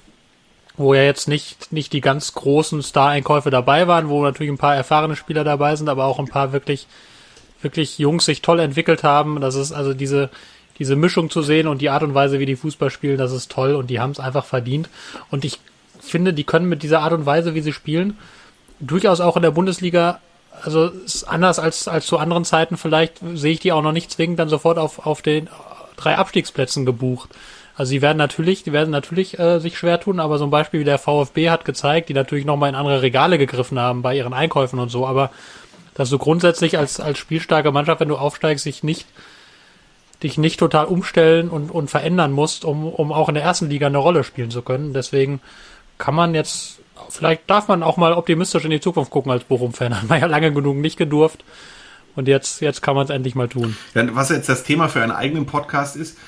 [0.78, 4.76] wo ja jetzt nicht, nicht die ganz großen Star-Einkäufe dabei waren, wo natürlich ein paar
[4.76, 6.86] erfahrene Spieler dabei sind, aber auch ein paar wirklich,
[7.60, 9.40] wirklich Jungs sich toll entwickelt haben.
[9.40, 10.30] Das ist also diese,
[10.78, 13.50] diese Mischung zu sehen und die Art und Weise, wie die Fußball spielen, das ist
[13.50, 14.88] toll und die haben es einfach verdient.
[15.30, 15.58] Und ich
[16.00, 18.16] finde, die können mit dieser Art und Weise, wie sie spielen,
[18.78, 20.20] durchaus auch in der Bundesliga,
[20.62, 20.92] also
[21.26, 24.48] anders als, als zu anderen Zeiten vielleicht, sehe ich die auch noch nicht zwingend dann
[24.48, 25.48] sofort auf, auf den
[25.96, 27.30] drei Abstiegsplätzen gebucht.
[27.78, 30.80] Also sie werden natürlich, die werden natürlich äh, sich schwer tun, aber so ein Beispiel
[30.80, 34.34] wie der VfB hat gezeigt, die natürlich nochmal in andere Regale gegriffen haben bei ihren
[34.34, 35.30] Einkäufen und so, aber
[35.94, 39.06] dass du grundsätzlich als, als spielstarke Mannschaft, wenn du aufsteigst, sich nicht,
[40.24, 43.86] dich nicht total umstellen und, und verändern musst, um, um auch in der ersten Liga
[43.86, 44.92] eine Rolle spielen zu können.
[44.92, 45.40] Deswegen
[45.98, 49.96] kann man jetzt, vielleicht darf man auch mal optimistisch in die Zukunft gucken als Bochum-Fan.
[50.02, 51.44] Hat man ja lange genug nicht gedurft.
[52.16, 53.76] Und jetzt, jetzt kann man es endlich mal tun.
[53.94, 56.18] Ja, was jetzt das Thema für einen eigenen Podcast ist,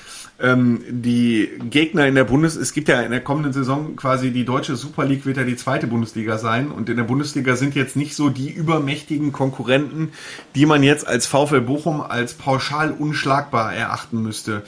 [0.41, 4.43] ähm, die Gegner in der Bundes, es gibt ja in der kommenden Saison quasi die
[4.43, 7.95] deutsche Super League wird ja die zweite Bundesliga sein und in der Bundesliga sind jetzt
[7.95, 10.11] nicht so die übermächtigen Konkurrenten,
[10.55, 14.63] die man jetzt als VfL Bochum als pauschal unschlagbar erachten müsste.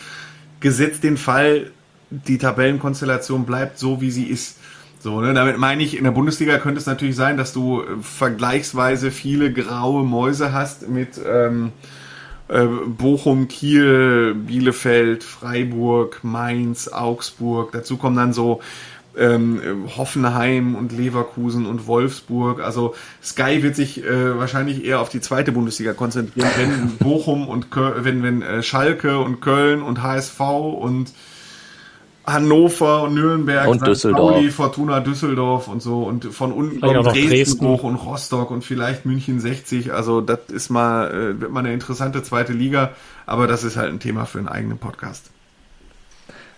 [0.59, 1.71] Gesetzt den Fall,
[2.09, 4.57] die Tabellenkonstellation bleibt so, wie sie ist.
[4.99, 7.85] So, ne, damit meine ich, in der Bundesliga könnte es natürlich sein, dass du äh,
[8.01, 12.02] vergleichsweise viele graue Mäuse hast mit ähm, äh,
[12.59, 17.71] Bochum, Kiel, Bielefeld, Freiburg, Mainz, Augsburg.
[17.71, 18.61] Dazu kommen dann so
[19.17, 22.61] ähm, Hoffenheim und Leverkusen und Wolfsburg.
[22.61, 27.71] Also Sky wird sich äh, wahrscheinlich eher auf die zweite Bundesliga konzentrieren, wenn Bochum und
[27.71, 31.11] Köl wenn wenn äh, Schalke und Köln und HSV und
[32.25, 34.35] Hannover und Nürnberg, und Düsseldorf.
[34.35, 38.63] Pauli, Fortuna Düsseldorf und so und von unten kommt Dresden, Dresden hoch und Rostock und
[38.63, 39.91] vielleicht München 60.
[39.93, 42.91] Also das ist mal, äh, wird mal eine interessante zweite Liga,
[43.25, 45.31] aber das ist halt ein Thema für einen eigenen Podcast.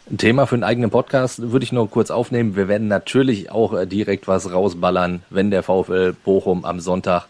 [0.09, 2.55] Ein Thema für einen eigenen Podcast würde ich nur kurz aufnehmen.
[2.55, 7.25] Wir werden natürlich auch äh, direkt was rausballern, wenn der VfL Bochum am Sonntag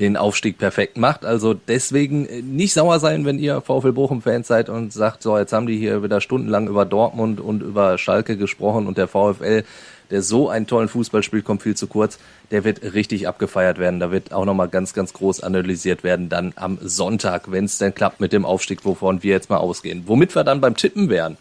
[0.00, 1.24] den Aufstieg perfekt macht.
[1.24, 5.52] Also deswegen äh, nicht sauer sein, wenn ihr VfL Bochum-Fans seid und sagt, so, jetzt
[5.52, 9.64] haben die hier wieder stundenlang über Dortmund und über Schalke gesprochen und der VfL,
[10.10, 12.18] der so einen tollen Fußball spielt, kommt viel zu kurz.
[12.50, 14.00] Der wird richtig abgefeiert werden.
[14.00, 17.94] Da wird auch nochmal ganz, ganz groß analysiert werden dann am Sonntag, wenn es denn
[17.94, 20.04] klappt mit dem Aufstieg, wovon wir jetzt mal ausgehen.
[20.06, 21.36] Womit wir dann beim Tippen wären.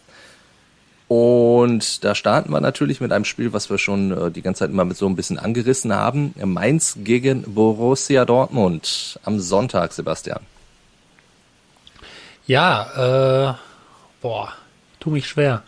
[1.15, 4.71] Und da starten wir natürlich mit einem Spiel, was wir schon äh, die ganze Zeit
[4.71, 6.33] immer mit so ein bisschen angerissen haben.
[6.43, 10.39] Mainz gegen Borussia Dortmund am Sonntag, Sebastian.
[12.47, 13.53] Ja, äh,
[14.23, 14.53] boah,
[14.99, 15.61] tu mich schwer.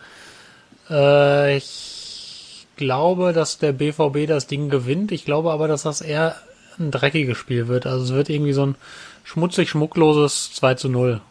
[0.89, 5.11] Äh, ich glaube, dass der BVB das Ding gewinnt.
[5.11, 6.37] Ich glaube aber, dass das eher
[6.79, 7.85] ein dreckiges Spiel wird.
[7.85, 8.75] Also es wird irgendwie so ein
[9.23, 11.21] schmutzig schmuckloses 2 zu 0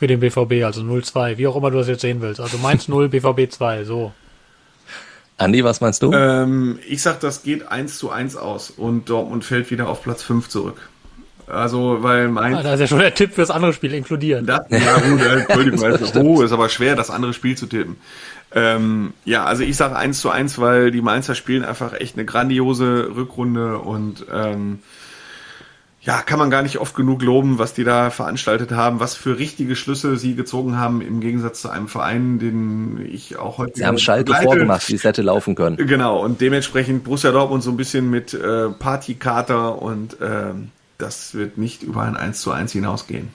[0.00, 2.40] für den BVB, also 0-2, wie auch immer du das jetzt sehen willst.
[2.40, 4.12] Also Mainz 0, BVB 2, so.
[5.36, 6.10] Andi, was meinst du?
[6.14, 10.22] Ähm, ich sag, das geht 1 zu 1 aus und Dortmund fällt wieder auf Platz
[10.22, 10.88] 5 zurück.
[11.46, 12.56] Also, weil Mainz...
[12.56, 14.48] Ah, da ist ja schon der Tipp fürs andere Spiel inkludiert.
[14.48, 17.96] Das, ja gut, Entschuldigung, ist, oh, ist aber schwer, das andere Spiel zu tippen.
[18.54, 22.24] Ähm, ja, also ich sage 1 zu 1, weil die Mainzer spielen einfach echt eine
[22.24, 24.78] grandiose Rückrunde und ähm,
[26.02, 29.38] ja, kann man gar nicht oft genug loben, was die da veranstaltet haben, was für
[29.38, 33.72] richtige Schlüsse sie gezogen haben, im Gegensatz zu einem Verein, den ich auch heute.
[33.76, 34.44] Sie haben Schalke begleite.
[34.44, 35.76] vorgemacht, wie es hätte laufen können.
[35.76, 40.54] Genau, und dementsprechend Borussia Dortmund so ein bisschen mit äh, Partykater und äh,
[40.96, 43.28] das wird nicht über ein 1 zu 1 hinausgehen.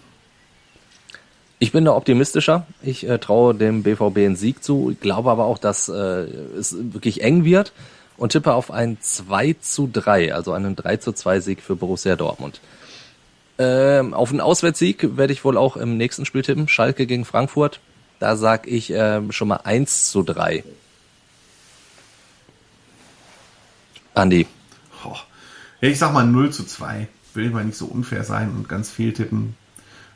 [1.60, 2.66] Ich bin da optimistischer.
[2.82, 4.90] Ich äh, traue dem BVB einen Sieg zu.
[4.92, 7.74] Ich glaube aber auch, dass äh, es wirklich eng wird
[8.18, 12.16] und tippe auf ein 2 zu 3, also einen 3 zu 2 Sieg für Borussia
[12.16, 12.62] Dortmund.
[13.58, 16.68] Ähm, auf einen Auswärtssieg werde ich wohl auch im nächsten Spiel tippen.
[16.68, 17.80] Schalke gegen Frankfurt.
[18.20, 20.64] Da sag ich äh, schon mal 1 zu 3.
[24.14, 24.48] Andi.
[25.82, 27.08] Ich sag mal 0 zu 2.
[27.34, 29.56] Will ich mal nicht so unfair sein und ganz viel tippen.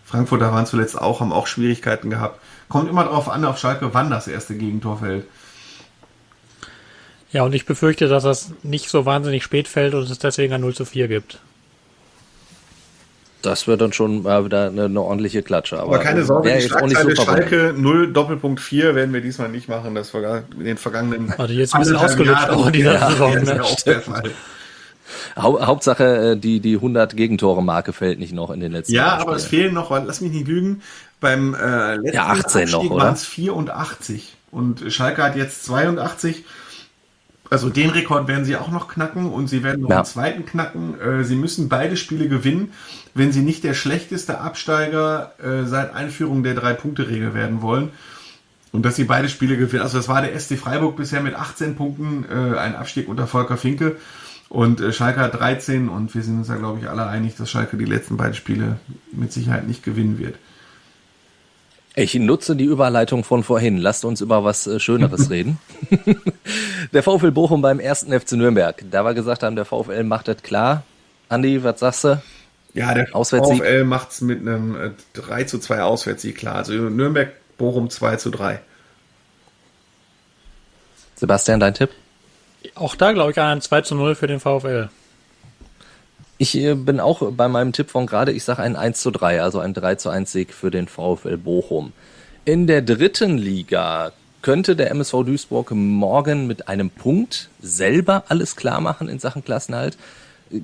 [0.06, 2.41] Frankfurter waren zuletzt auch, haben auch Schwierigkeiten gehabt.
[2.68, 5.28] Kommt immer darauf an, auf Schalke, wann das erste Gegentor fällt.
[7.32, 10.61] Ja, und ich befürchte, dass das nicht so wahnsinnig spät fällt und es deswegen ein
[10.61, 11.39] 0 zu 4 gibt.
[13.41, 15.80] Das wird dann schon mal wieder eine, eine ordentliche Klatsche.
[15.80, 19.69] Aber, aber keine Sorge, die Schlagzeile so Schalke 0 Doppelpunkt 4 werden wir diesmal nicht
[19.69, 19.95] machen.
[19.95, 23.36] Das war in den vergangenen Warte, jetzt ein bisschen ausgelutscht auch in dieser ja, Saison.
[23.36, 23.55] Ne?
[23.55, 24.32] Ja auch der Fall.
[25.38, 29.36] Hau Hauptsache, äh, die, die 100 Gegentore-Marke fällt nicht noch in den letzten Ja, aber
[29.36, 30.82] es fehlen noch, lass mich nicht lügen,
[31.21, 36.43] beim äh, letzten ja, 18 noch, waren es 84 und Schalke hat jetzt 82
[37.50, 39.97] also den Rekord werden sie auch noch knacken und sie werden noch ja.
[39.97, 41.00] einen zweiten knacken.
[41.00, 42.74] Äh, sie müssen beide Spiele gewinnen,
[43.16, 47.89] wenn sie nicht der schlechteste Absteiger äh, seit Einführung der Drei-Punkte-Regel werden wollen.
[48.72, 49.82] Und dass sie beide Spiele gewinnen.
[49.82, 53.58] Also das war der SC Freiburg bisher mit 18 Punkten, äh, ein Abstieg unter Volker
[53.58, 53.95] Finke.
[54.47, 57.78] Und Schalke hat 13 und wir sind uns ja, glaube ich, alle einig, dass Schalke
[57.78, 58.80] die letzten beiden Spiele
[59.12, 60.36] mit Sicherheit nicht gewinnen wird.
[62.00, 63.78] Ich nutze die Überleitung von vorhin.
[63.78, 65.60] Lasst uns über was äh, Schöneres reden.
[66.93, 68.86] der VfL Bochum beim ersten FC Nürnberg.
[68.89, 70.84] Da wir gesagt haben, der VfL macht das klar.
[71.28, 72.22] Andi, was sagst du?
[72.74, 76.56] Ja, der VfL macht es mit einem 3 äh, zu 2 Auswärtssieg klar.
[76.56, 78.62] Also Nürnberg, Bochum 2 zu 3.
[81.16, 81.89] Sebastian, dein Tipp?
[82.76, 84.88] Auch da glaube ich an ein 2 zu 0 für den VfL.
[86.41, 89.41] Ich äh, bin auch bei meinem Tipp von gerade, ich sage ein 1 zu 3,
[89.41, 91.91] also ein 3 zu 1 Sieg für den VfL Bochum.
[92.45, 98.79] In der dritten Liga könnte der MSV Duisburg morgen mit einem Punkt selber alles klar
[98.79, 99.97] machen in Sachen Klassenhalt,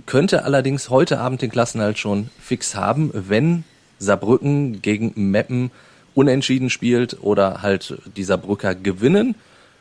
[0.05, 3.65] könnte allerdings heute Abend den Klassenhalt schon fix haben, wenn
[3.99, 5.71] Saarbrücken gegen Meppen
[6.13, 9.35] unentschieden spielt oder halt die Saarbrücker gewinnen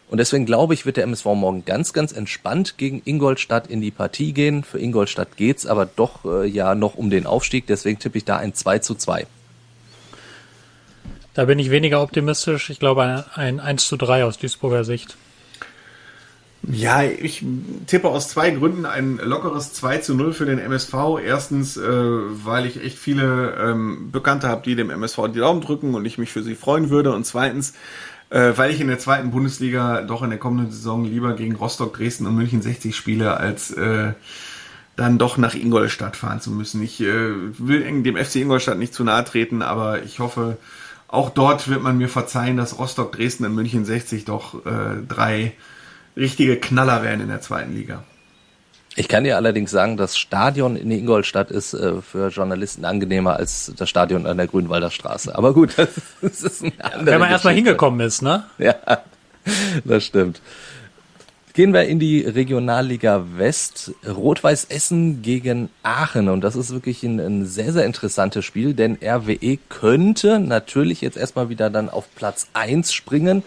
[0.08, 3.90] und deswegen glaube ich, wird der MSV morgen ganz, ganz entspannt gegen Ingolstadt in die
[3.90, 4.62] Partie gehen.
[4.62, 7.66] Für Ingolstadt geht's aber doch äh, ja noch um den Aufstieg.
[7.66, 9.26] Deswegen tippe ich da ein 2 zu 2.
[11.32, 12.70] Da bin ich weniger optimistisch.
[12.70, 15.16] Ich glaube ein, ein 1 zu 3 aus Duisburger Sicht.
[16.70, 17.44] Ja, ich
[17.86, 20.94] tippe aus zwei Gründen ein lockeres 2 zu 0 für den MSV.
[21.22, 25.94] Erstens, äh, weil ich echt viele ähm, Bekannte habe, die dem MSV die Daumen drücken
[25.94, 27.12] und ich mich für sie freuen würde.
[27.12, 27.74] Und zweitens,
[28.34, 31.94] äh, weil ich in der zweiten Bundesliga doch in der kommenden Saison lieber gegen Rostock,
[31.94, 34.12] Dresden und München 60 spiele, als äh,
[34.96, 36.82] dann doch nach Ingolstadt fahren zu müssen.
[36.82, 40.56] Ich äh, will dem FC Ingolstadt nicht zu nahe treten, aber ich hoffe,
[41.06, 45.52] auch dort wird man mir verzeihen, dass Rostock, Dresden und München 60 doch äh, drei
[46.16, 48.02] richtige Knaller werden in der zweiten Liga.
[48.96, 53.72] Ich kann dir allerdings sagen, das Stadion in Ingolstadt ist äh, für Journalisten angenehmer als
[53.76, 55.36] das Stadion an der Grünwalder Straße.
[55.36, 55.74] Aber gut,
[56.22, 58.44] das, ist eine andere Wenn man erstmal hingekommen ist, ne?
[58.58, 58.74] Ja,
[59.84, 60.40] das stimmt.
[61.54, 63.92] Gehen wir in die Regionalliga West.
[64.06, 66.28] Rot-Weiß Essen gegen Aachen.
[66.28, 71.16] Und das ist wirklich ein, ein, sehr, sehr interessantes Spiel, denn RWE könnte natürlich jetzt
[71.16, 73.44] erstmal wieder dann auf Platz eins springen,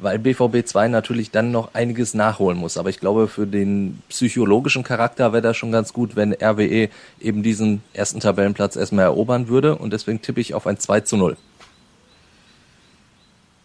[0.00, 2.76] weil BVB 2 natürlich dann noch einiges nachholen muss.
[2.76, 6.88] Aber ich glaube, für den psychologischen Charakter wäre das schon ganz gut, wenn RWE
[7.20, 9.76] eben diesen ersten Tabellenplatz erstmal erobern würde.
[9.76, 11.36] Und deswegen tippe ich auf ein 2 zu 0.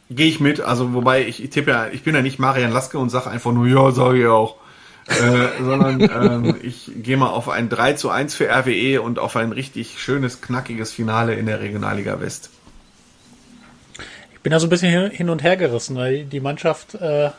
[0.09, 2.97] Gehe ich mit, also wobei ich, ich tippe ja, ich bin ja nicht Marian Laske
[2.99, 4.57] und sage einfach nur, ja, sage ich auch.
[5.07, 9.35] äh, sondern ähm, ich gehe mal auf ein 3 zu 1 für RWE und auf
[9.35, 12.49] ein richtig schönes, knackiges Finale in der Regionalliga West.
[14.43, 17.29] Bin da so ein bisschen hin und her gerissen, weil die Mannschaft äh,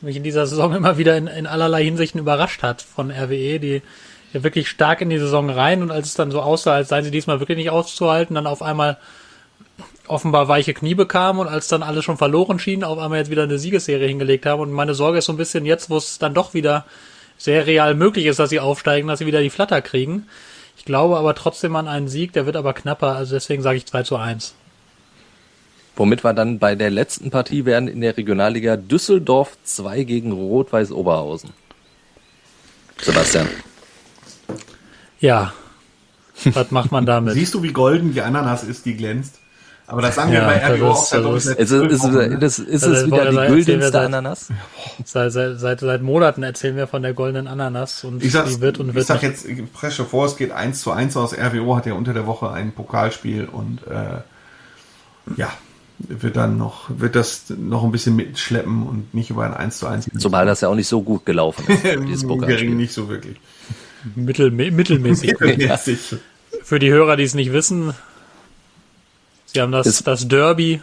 [0.00, 3.82] mich in dieser Saison immer wieder in, in allerlei Hinsichten überrascht hat von RWE, die
[4.32, 7.04] ja wirklich stark in die Saison rein und als es dann so aussah, als seien
[7.04, 8.98] sie diesmal wirklich nicht auszuhalten, dann auf einmal
[10.06, 13.44] offenbar weiche Knie bekam und als dann alle schon verloren schienen, auf einmal jetzt wieder
[13.44, 14.60] eine Siegesserie hingelegt haben.
[14.60, 16.84] Und meine Sorge ist so ein bisschen jetzt, wo es dann doch wieder
[17.38, 20.26] sehr real möglich ist, dass sie aufsteigen, dass sie wieder die Flatter kriegen.
[20.76, 23.86] Ich glaube aber trotzdem an einen Sieg, der wird aber knapper, also deswegen sage ich
[23.86, 24.54] 2 zu 1.
[26.00, 30.92] Womit wir dann bei der letzten Partie werden in der Regionalliga Düsseldorf 2 gegen Rot-Weiß
[30.92, 31.50] Oberhausen.
[33.02, 33.46] Sebastian.
[35.18, 35.52] Ja.
[36.54, 37.34] Was macht man damit?
[37.34, 39.40] Siehst du, wie golden die Ananas ist, die glänzt?
[39.86, 43.04] Aber das sagen ja, wir bei RBO auch seit ist, ist, ist, ist, ist es
[43.04, 44.48] wieder die güldenste seit, Ananas?
[45.04, 48.78] Seit, seit, seit, seit Monaten erzählen wir von der goldenen Ananas und ich die wird
[48.78, 49.02] und wird.
[49.02, 51.34] Ich sag jetzt, ich presche vor, es geht eins zu eins aus.
[51.36, 54.22] RWO hat ja unter der Woche ein Pokalspiel und äh,
[55.36, 55.50] ja,
[56.08, 59.86] wird dann noch, wird das noch ein bisschen mitschleppen und nicht über ein 1 zu
[59.86, 60.10] 1.
[60.18, 62.74] Zumal das ja auch nicht so gut gelaufen ist, dieses Pokalspiel.
[62.74, 63.36] nicht so wirklich.
[64.14, 65.30] Mittel, mittelmäßig.
[65.40, 66.16] mittelmäßig.
[66.62, 67.94] Für die Hörer, die es nicht wissen,
[69.52, 70.80] Sie haben das, das Derby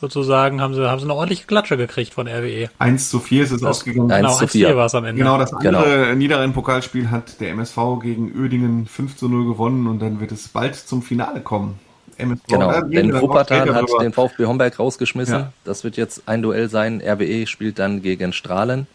[0.00, 2.70] sozusagen, haben sie, haben sie eine ordentliche Klatsche gekriegt von RWE.
[2.78, 4.08] 1 zu 4 ist es das, ausgegangen.
[4.08, 5.22] Genau, 1 zu 4 war es am Ende.
[5.22, 6.14] Genau, das andere genau.
[6.14, 10.74] Niederrhein-Pokalspiel hat der MSV gegen Ödingen 5 zu 0 gewonnen und dann wird es bald
[10.74, 11.78] zum Finale kommen.
[12.20, 15.34] MSV, genau, denn Wuppertal hat den VfB Homberg rausgeschmissen.
[15.34, 15.52] Ja.
[15.64, 17.02] Das wird jetzt ein Duell sein.
[17.04, 18.86] RWE spielt dann gegen Strahlen.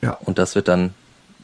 [0.00, 0.18] Ja.
[0.24, 0.94] Und das wird dann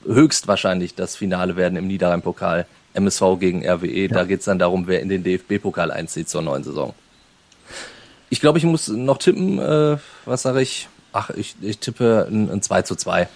[0.05, 2.67] höchstwahrscheinlich das Finale werden im Niederrhein-Pokal.
[2.95, 4.07] MSV gegen RWE.
[4.07, 4.09] Ja.
[4.09, 6.95] Da geht es dann darum, wer in den DFB-Pokal einzieht zur neuen Saison.
[8.31, 9.59] Ich glaube, ich muss noch tippen.
[9.59, 10.89] Äh, was sage ich?
[11.13, 13.29] Ach, ich, ich tippe ein, ein 2 zu 2.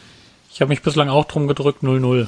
[0.53, 2.27] Ich habe mich bislang auch drum gedrückt, 0-0.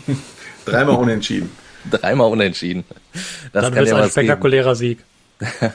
[0.64, 1.50] Dreimal unentschieden.
[1.90, 2.84] Dreimal unentschieden.
[3.52, 4.98] Das Dann wird ja ein spektakulärer geben.
[5.40, 5.52] Sieg.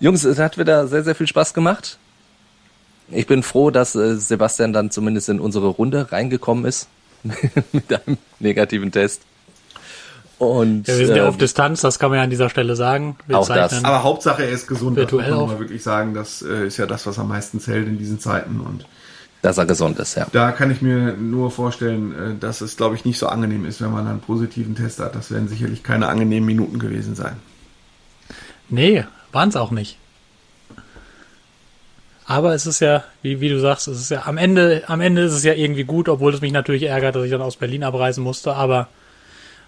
[0.00, 1.98] Jungs, es hat wieder sehr, sehr viel Spaß gemacht.
[3.10, 6.88] Ich bin froh, dass äh, Sebastian dann zumindest in unsere Runde reingekommen ist
[7.72, 9.22] mit einem negativen Test.
[10.38, 12.74] Und, ja, wir sind ja auf ähm, Distanz, das kann man ja an dieser Stelle
[12.74, 13.18] sagen.
[13.26, 13.84] Wir auch das.
[13.84, 14.96] Aber Hauptsache er ist gesund.
[14.96, 15.60] Virtuell das muss man auch.
[15.60, 16.14] wirklich sagen.
[16.14, 18.60] Das äh, ist ja das, was am meisten zählt in diesen Zeiten.
[18.60, 18.86] Und
[19.42, 20.26] dass er gesund ist, ja.
[20.32, 23.80] Da kann ich mir nur vorstellen, äh, dass es, glaube ich, nicht so angenehm ist,
[23.80, 25.14] wenn man einen positiven Test hat.
[25.14, 27.36] Das werden sicherlich keine angenehmen Minuten gewesen sein.
[28.68, 29.96] Nee, waren es auch nicht.
[32.26, 35.22] Aber es ist ja, wie, wie du sagst, es ist ja am Ende, am Ende
[35.22, 37.82] ist es ja irgendwie gut, obwohl es mich natürlich ärgert, dass ich dann aus Berlin
[37.82, 38.54] abreisen musste.
[38.54, 38.86] Aber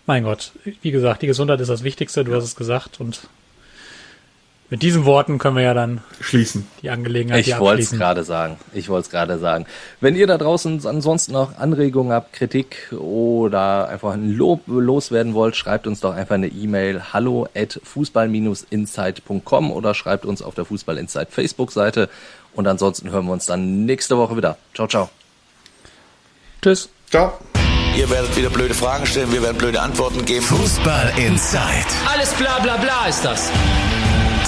[0.07, 3.29] mein Gott, wie gesagt, die Gesundheit ist das Wichtigste, du hast es gesagt und
[4.73, 6.67] mit diesen Worten können wir ja dann schließen.
[6.81, 8.57] Die Angelegenheit Ich wollte es gerade sagen.
[8.73, 9.67] Ich wollte es gerade sagen.
[10.01, 15.57] Wenn ihr da draußen ansonsten noch Anregungen habt, Kritik oder einfach ein Lob loswerden wollt,
[15.57, 20.97] schreibt uns doch einfach eine E-Mail hallo at fußball-insight.com oder schreibt uns auf der Fußball
[20.97, 22.09] Insight Facebook-Seite.
[22.55, 24.57] Und ansonsten hören wir uns dann nächste Woche wieder.
[24.73, 25.11] Ciao, ciao.
[26.63, 26.89] Tschüss.
[27.11, 27.35] Ciao.
[27.95, 30.47] Ihr werdet wieder blöde Fragen stellen, wir werden blöde Antworten geben.
[30.47, 31.61] Fußball Inside.
[32.11, 33.51] Alles bla bla bla ist das.